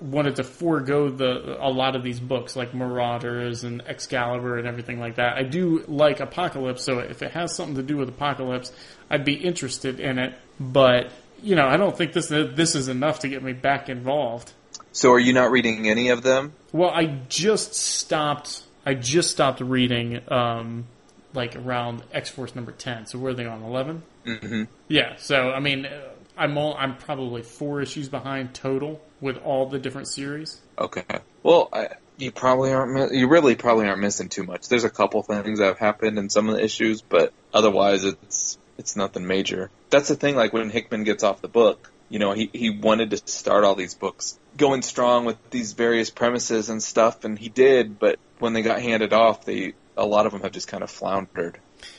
[0.00, 4.98] wanted to forego the a lot of these books like Marauders and Excalibur and everything
[4.98, 5.36] like that.
[5.36, 8.72] I do like Apocalypse, so if it has something to do with Apocalypse,
[9.10, 10.34] I'd be interested in it.
[10.58, 11.10] But
[11.42, 14.52] you know, I don't think this this is enough to get me back involved.
[14.92, 16.52] so are you not reading any of them?
[16.72, 18.62] Well, I just stopped.
[18.86, 20.86] I just stopped reading, um,
[21.34, 23.06] like around X Force number ten.
[23.06, 24.02] So where are they on eleven?
[24.24, 25.16] hmm Yeah.
[25.16, 25.86] So I mean,
[26.36, 30.60] I'm all, I'm probably four issues behind total with all the different series.
[30.78, 31.04] Okay.
[31.42, 31.88] Well, I,
[32.20, 33.14] you probably aren't.
[33.14, 34.68] You really probably aren't missing too much.
[34.68, 38.58] There's a couple things that have happened in some of the issues, but otherwise, it's
[38.78, 39.70] it's nothing major.
[39.90, 40.36] That's the thing.
[40.36, 43.74] Like when Hickman gets off the book, you know, he he wanted to start all
[43.74, 47.98] these books going strong with these various premises and stuff, and he did.
[47.98, 50.90] But when they got handed off, they a lot of them have just kind of
[50.90, 51.58] floundered.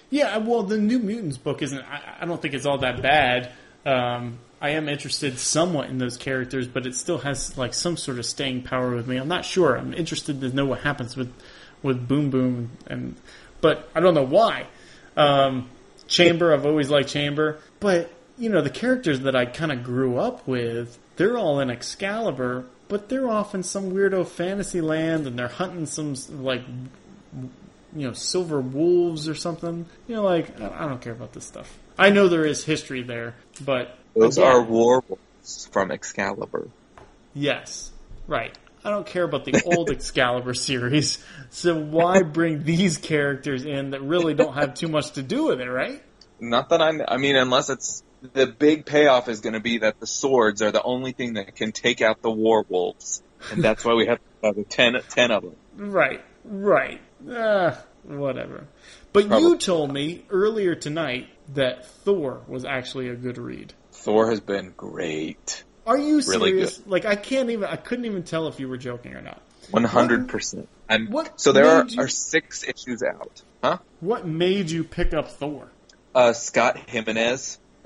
[0.09, 0.37] Yeah.
[0.37, 1.81] Well, the New Mutants book isn't.
[1.81, 3.51] I, I don't think it's all that bad.
[3.85, 8.19] Um, I am interested somewhat in those characters, but it still has like some sort
[8.19, 9.17] of staying power with me.
[9.17, 9.75] I'm not sure.
[9.75, 11.33] I'm interested to know what happens with
[11.81, 13.15] with Boom Boom, and
[13.59, 14.67] but I don't know why.
[15.17, 15.69] Um,
[16.07, 20.17] Chamber, I've always liked Chamber, but you know the characters that I kind of grew
[20.17, 25.39] up with, they're all in Excalibur, but they're off in some weirdo fantasy land, and
[25.39, 26.61] they're hunting some like
[27.95, 29.87] you know silver wolves or something.
[30.07, 31.79] You know, like I I don't care about this stuff.
[31.97, 36.67] I know there is history there, but Those again, are wolves from Excalibur.
[37.33, 37.91] yes,
[38.27, 38.57] right.
[38.83, 44.01] I don't care about the old Excalibur series, so why bring these characters in that
[44.01, 46.01] really don't have too much to do with it, right?
[46.39, 47.01] Not that I'm.
[47.07, 48.01] I mean, unless it's
[48.33, 51.55] the big payoff is going to be that the swords are the only thing that
[51.55, 53.21] can take out the war wolves,
[53.51, 55.55] and that's why we have have 10, 10 of them.
[55.77, 56.99] Right, right.
[57.29, 58.65] Uh, whatever.
[59.13, 63.73] But you told me earlier tonight that Thor was actually a good read.
[63.91, 66.81] Thor has been great, Are you Really serious?
[66.85, 67.65] Like I can't even.
[67.65, 69.41] I couldn't even tell if you were joking or not.
[69.69, 70.67] one hundred percent.
[71.37, 73.77] So there are, you- are six issues out, huh?
[73.99, 75.69] What made you pick up Thor?
[76.13, 77.57] Uh, Scott Jimenez,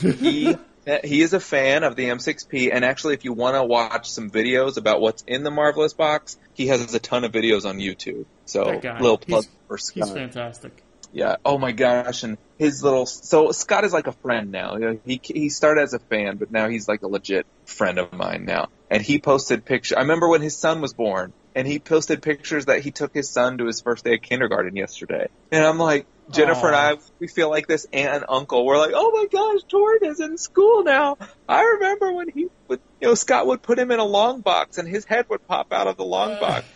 [0.00, 0.56] he
[1.04, 4.30] he is a fan of the M6P, and actually, if you want to watch some
[4.30, 8.24] videos about what's in the Marvelous box, he has a ton of videos on YouTube.
[8.46, 10.82] So little plug He's- for He's fantastic.
[11.12, 11.36] Yeah.
[11.44, 12.22] Oh my gosh.
[12.22, 13.06] And his little.
[13.06, 14.74] So Scott is like a friend now.
[14.74, 17.98] You know, he he started as a fan, but now he's like a legit friend
[17.98, 18.68] of mine now.
[18.90, 19.96] And he posted pictures.
[19.96, 23.30] I remember when his son was born, and he posted pictures that he took his
[23.30, 25.28] son to his first day of kindergarten yesterday.
[25.50, 28.64] And I'm like, Jennifer and I, we feel like this aunt and uncle.
[28.64, 31.16] We're like, oh my gosh, Jordan is in school now.
[31.48, 34.78] I remember when he would, you know, Scott would put him in a long box
[34.78, 36.66] and his head would pop out of the long box.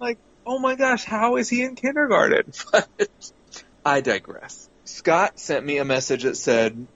[0.00, 2.52] like, oh my gosh, how is he in kindergarten?
[2.72, 2.88] But
[3.84, 4.70] I digress.
[4.84, 6.86] Scott sent me a message that said,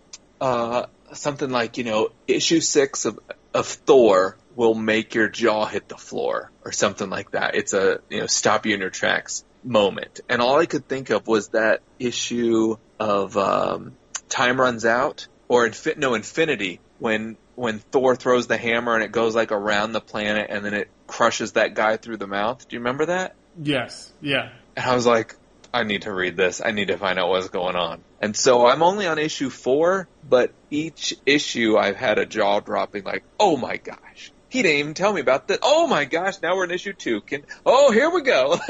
[0.40, 3.18] uh, something like, you know, issue six of,
[3.54, 7.54] of Thor will make your jaw hit the floor or something like that.
[7.54, 10.20] It's a, you know, stop you in your tracks moment.
[10.28, 13.96] And all I could think of was that issue of um,
[14.28, 19.10] Time Runs Out or Infi- no Infinity when when Thor throws the hammer and it
[19.10, 22.68] goes like around the planet and then it crushes that guy through the mouth.
[22.68, 23.34] Do you remember that?
[23.60, 24.12] Yes.
[24.20, 24.50] Yeah.
[24.76, 25.34] And I was like,
[25.72, 26.60] I need to read this.
[26.64, 28.00] I need to find out what's going on.
[28.20, 33.04] And so I'm only on issue four, but each issue I've had a jaw dropping
[33.04, 34.32] like, oh my gosh.
[34.50, 35.58] He didn't even tell me about that.
[35.62, 37.20] Oh my gosh, now we're in issue two.
[37.20, 38.58] Can oh here we go.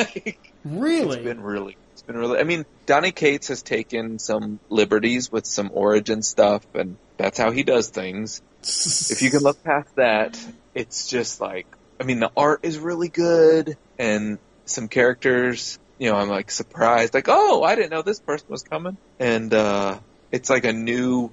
[0.65, 1.17] Really?
[1.17, 2.41] It's been really, it's been really.
[2.41, 7.51] I mean, Donny Cates has taken some liberties with some origin stuff, and that's how
[7.51, 8.43] he does things.
[9.11, 10.39] If you can look past that,
[10.75, 11.67] it's just like,
[12.01, 17.15] I mean, the art is really good, and some characters, you know, I'm like surprised,
[17.15, 19.99] like, oh, I didn't know this person was coming, and uh,
[20.33, 21.31] it's like a new.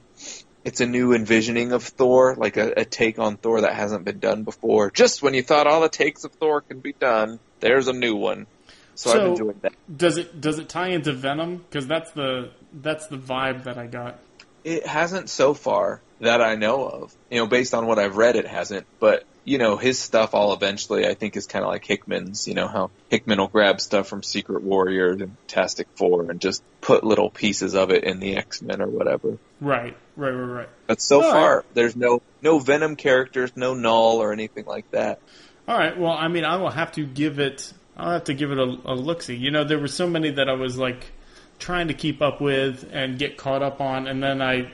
[0.64, 4.18] It's a new envisioning of Thor, like a, a take on Thor that hasn't been
[4.18, 4.90] done before.
[4.90, 8.16] Just when you thought all the takes of Thor can be done, there's a new
[8.16, 8.48] one.
[8.96, 9.74] So, I've So- enjoyed that.
[9.96, 11.58] Does it does it tie into Venom?
[11.58, 14.20] Because that's the that's the vibe that I got.
[14.64, 17.16] It hasn't so far that I know of.
[17.30, 18.88] You know, based on what I've read, it hasn't.
[19.00, 22.48] But you know, his stuff all eventually, I think, is kind of like Hickman's.
[22.48, 26.64] You know how Hickman will grab stuff from Secret Warrior and Fantastic Four and just
[26.82, 29.38] put little pieces of it in the X Men or whatever.
[29.62, 29.96] Right.
[30.18, 30.32] Right.
[30.32, 30.54] Right.
[30.58, 30.70] Right.
[30.88, 31.66] But so All far, right.
[31.76, 35.20] there's no no Venom characters, no Knull or anything like that.
[35.68, 35.98] All right.
[35.98, 37.72] Well, I mean, I will have to give it.
[37.96, 39.22] I'll have to give it a, a look.
[39.22, 41.12] See, you know, there were so many that I was like
[41.60, 44.72] trying to keep up with and get caught up on, and then I,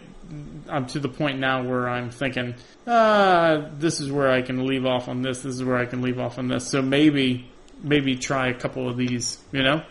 [0.69, 2.55] I'm to the point now where I'm thinking,
[2.87, 5.41] ah, this is where I can leave off on this.
[5.41, 6.67] This is where I can leave off on this.
[6.67, 7.49] So maybe,
[7.83, 9.37] maybe try a couple of these.
[9.51, 9.83] You know,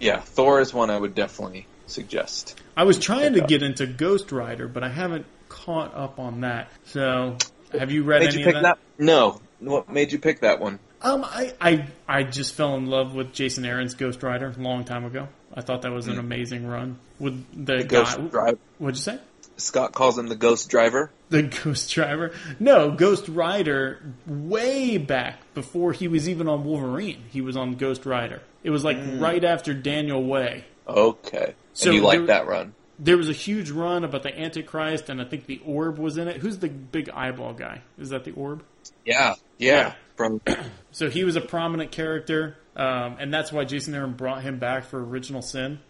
[0.00, 2.60] Yeah, Thor is one I would definitely suggest.
[2.76, 6.70] I was trying to get into Ghost Rider, but I haven't caught up on that.
[6.86, 7.36] So,
[7.72, 8.78] have you read Made any you pick of that?
[8.98, 9.40] No.
[9.60, 10.78] What made you pick that one?
[11.00, 14.84] Um, I, I I just fell in love with Jason Aaron's Ghost Rider a long
[14.84, 15.28] time ago.
[15.54, 17.78] I thought that was an amazing run with the, Hmm.
[17.78, 18.16] The guy.
[18.16, 18.58] Ghost Driver.
[18.78, 19.18] What'd you say?
[19.56, 21.10] Scott calls him the Ghost Driver.
[21.30, 22.32] The Ghost Driver?
[22.58, 24.02] No, Ghost Rider.
[24.26, 28.42] Way back before he was even on Wolverine, he was on Ghost Rider.
[28.62, 29.20] It was like Hmm.
[29.20, 30.64] right after Daniel Way.
[30.88, 31.54] Okay.
[31.72, 32.74] So and you like that run?
[32.98, 36.28] There was a huge run about the Antichrist, and I think the Orb was in
[36.28, 36.36] it.
[36.36, 37.82] Who's the big eyeball guy?
[37.98, 38.62] Is that the Orb?
[39.04, 39.34] Yeah.
[39.58, 39.94] Yeah.
[40.16, 40.40] From
[40.92, 44.84] So he was a prominent character, um, and that's why Jason Aaron brought him back
[44.84, 45.80] for Original Sin.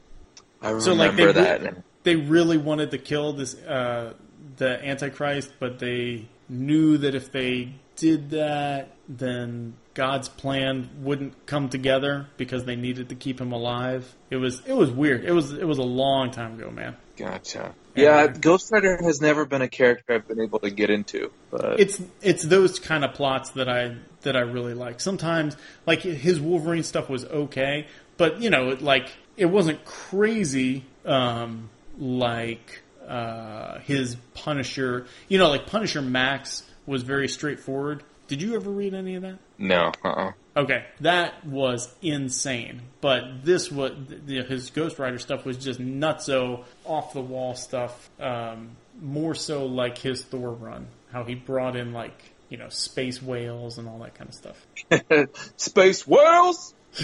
[0.63, 1.77] I remember So like they that.
[2.05, 4.15] They really wanted to kill this uh,
[4.57, 11.69] the Antichrist, but they knew that if they did that, then God's plan wouldn't come
[11.69, 14.15] together because they needed to keep him alive.
[14.31, 15.25] It was it was weird.
[15.25, 16.97] It was it was a long time ago, man.
[17.17, 17.75] Gotcha.
[17.95, 21.79] Yeah, Ghost Rider has never been a character I've been able to get into, but
[21.79, 25.01] It's it's those kind of plots that I that I really like.
[25.01, 27.87] Sometimes like his Wolverine stuff was okay,
[28.17, 35.07] but you know, it, like it wasn't crazy um, like uh, his Punisher.
[35.29, 38.03] You know, like Punisher Max was very straightforward.
[38.27, 39.39] Did you ever read any of that?
[39.59, 39.93] no.
[40.03, 40.33] Uh-uh.
[40.57, 42.83] Okay, that was insane.
[43.01, 48.09] But this was the, his Ghost Rider stuff was just nutso, off the wall stuff.
[48.21, 52.17] Um, more so like his Thor run, how he brought in like
[52.49, 55.47] you know space whales and all that kind of stuff.
[55.57, 56.75] Space Whales.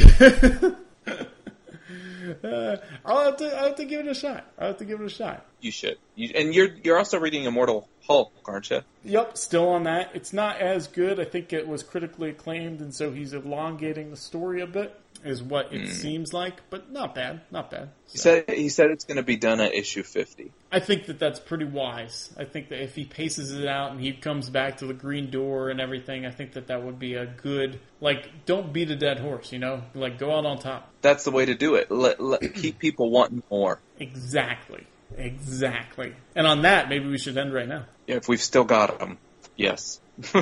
[2.42, 4.44] Uh, I'll have to I'll have to give it a shot.
[4.58, 5.46] I'll have to give it a shot.
[5.60, 5.98] You should.
[6.14, 8.80] You, and you're you're also reading Immortal Hulk, aren't you?
[9.04, 10.10] Yep, still on that.
[10.14, 11.20] It's not as good.
[11.20, 15.42] I think it was critically acclaimed, and so he's elongating the story a bit, is
[15.42, 15.86] what it hmm.
[15.86, 16.60] seems like.
[16.70, 17.90] But not bad, not bad.
[18.10, 20.52] He said he said it's going to be done at issue fifty.
[20.72, 22.32] I think that that's pretty wise.
[22.38, 25.30] I think that if he paces it out and he comes back to the green
[25.30, 28.46] door and everything, I think that that would be a good like.
[28.46, 29.82] Don't beat a dead horse, you know.
[29.94, 30.90] Like go out on top.
[31.02, 31.90] That's the way to do it.
[31.90, 33.80] Let, let keep people wanting more.
[33.98, 36.14] Exactly, exactly.
[36.34, 37.86] And on that, maybe we should end right now.
[38.06, 39.18] Yeah, if we've still got them,
[39.56, 40.00] yes.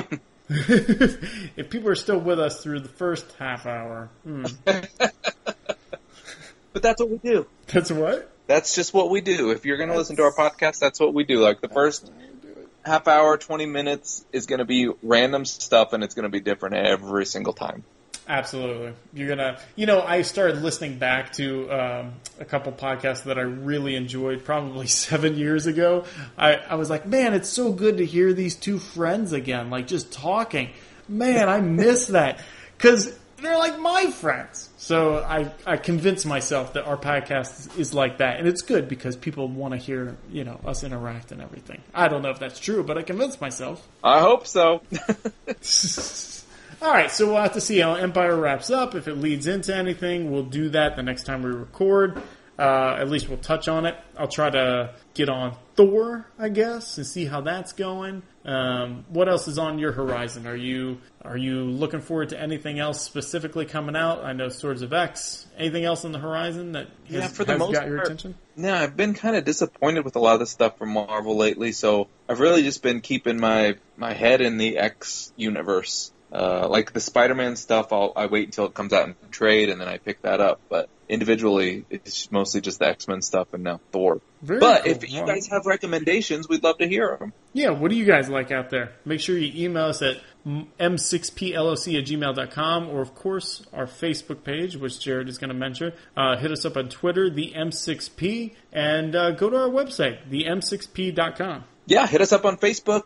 [0.49, 4.45] if people are still with us through the first half hour, hmm.
[6.73, 7.47] But that's what we do.
[7.67, 8.31] that's what.
[8.47, 9.51] that's just what we do.
[9.51, 11.39] If you're going to listen to our podcast, that's what we do.
[11.39, 12.11] Like the first
[12.85, 16.39] half hour, 20 minutes is going to be random stuff and it's going to be
[16.39, 17.83] different every single time.
[18.29, 18.93] Absolutely.
[19.11, 23.41] You're gonna, you know, I started listening back to um, a couple podcasts that I
[23.41, 26.05] really enjoyed probably seven years ago.
[26.37, 29.87] I, I was like, man, it's so good to hear these two friends again, like
[29.87, 30.69] just talking.
[31.07, 32.39] Man, I miss that
[32.77, 34.69] because they're like my friends.
[34.77, 39.15] So I, I convinced myself that our podcast is like that, and it's good because
[39.15, 41.81] people want to hear, you know, us interact and everything.
[41.95, 43.87] I don't know if that's true, but I convinced myself.
[44.03, 44.81] I hope so.
[46.81, 48.95] All right, so we'll have to see how Empyre wraps up.
[48.95, 52.21] If it leads into anything, we'll do that the next time we record.
[52.57, 53.95] Uh, at least we'll touch on it.
[54.17, 58.21] I'll try to get on Thor, I guess, and see how that's going.
[58.43, 60.45] Um, what else is on your horizon?
[60.47, 64.23] Are you are you looking forward to anything else specifically coming out?
[64.25, 65.47] I know Swords of X.
[65.57, 68.07] Anything else on the horizon that has, Yeah, for the most got your part.
[68.07, 68.35] attention?
[68.57, 71.71] No, I've been kind of disappointed with a lot of the stuff from Marvel lately,
[71.73, 76.11] so I've really just been keeping my my head in the X universe.
[76.31, 79.81] Uh, like the Spider-Man stuff, I'll I wait until it comes out in trade and
[79.81, 80.61] then I pick that up.
[80.69, 84.21] But individually, it's mostly just the X-Men stuff and now Thor.
[84.41, 84.91] Very but cool.
[84.91, 87.33] if you guys have recommendations, we'd love to hear them.
[87.53, 88.93] Yeah, what do you guys like out there?
[89.05, 94.77] Make sure you email us at m6ploc at gmail.com or, of course, our Facebook page,
[94.77, 95.93] which Jared is going to mention.
[96.15, 100.45] Uh, hit us up on Twitter, the M6P, and uh, go to our website, the
[100.45, 101.63] m6p.com.
[101.89, 103.01] Yeah, hit us up on Facebook.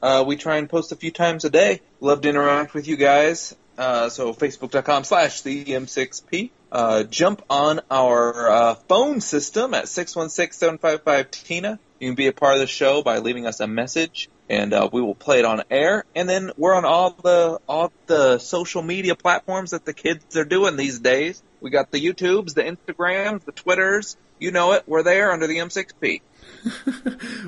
[0.00, 1.80] Uh, we try and post a few times a day.
[2.00, 3.56] Love to interact with you guys.
[3.76, 6.50] Uh, so facebook.com slash the M6P.
[6.70, 11.80] Uh, jump on our uh, phone system at 616-755-TINA.
[11.98, 14.88] You can be a part of the show by leaving us a message, and uh,
[14.92, 16.04] we will play it on air.
[16.14, 20.44] And then we're on all the all the social media platforms that the kids are
[20.44, 21.42] doing these days.
[21.60, 24.16] We got the YouTubes, the Instagrams, the Twitters.
[24.38, 24.84] You know it.
[24.86, 26.20] We're there under the M6P.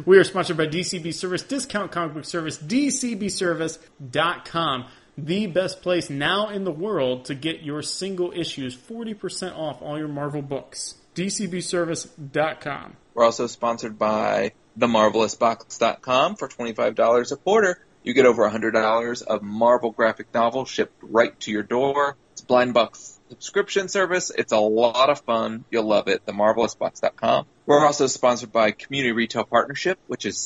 [0.06, 4.86] We are sponsored by DCB Service, Discount Comic Book Service, DCBService.com.
[5.18, 9.98] The best place now in the world to get your single issues 40% off all
[9.98, 10.94] your Marvel books.
[11.14, 12.96] DCBService.com.
[13.14, 17.84] We're also sponsored by themarvelousbox.com for $25 a quarter.
[18.02, 22.16] You get over $100 of Marvel graphic novels shipped right to your door.
[22.32, 24.30] It's blind box subscription service.
[24.36, 25.64] It's a lot of fun.
[25.70, 26.26] You'll love it.
[26.26, 27.46] Themarvelousbox.com.
[27.66, 30.36] We're also sponsored by Community Retail Partnership, which is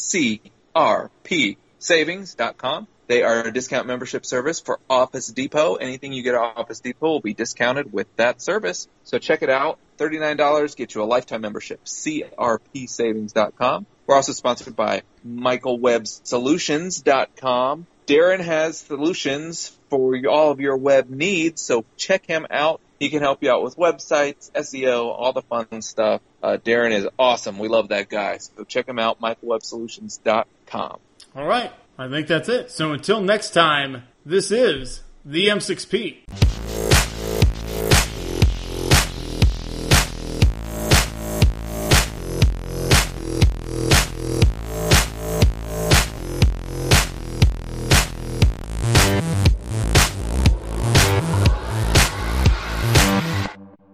[0.75, 2.87] CRPSavings.com.
[3.07, 5.75] They are a discount membership service for Office Depot.
[5.75, 8.89] Anything you get at Office Depot will be discounted with that service.
[9.05, 9.79] So check it out.
[9.99, 11.85] $39 get you a lifetime membership.
[11.85, 13.87] CRPSavings.com.
[14.07, 17.87] We're also sponsored by MichaelWebSolutions.com.
[18.07, 22.81] Darren has solutions for all of your web needs, so check him out.
[22.99, 26.21] He can help you out with websites, SEO, all the fun stuff.
[26.43, 27.59] Uh, Darren is awesome.
[27.59, 28.39] We love that guy.
[28.39, 30.99] So check him out, MichaelWebSolutions.com.
[31.37, 31.73] All right.
[31.99, 32.71] I think that's it.
[32.71, 36.64] So until next time, this is the M6P.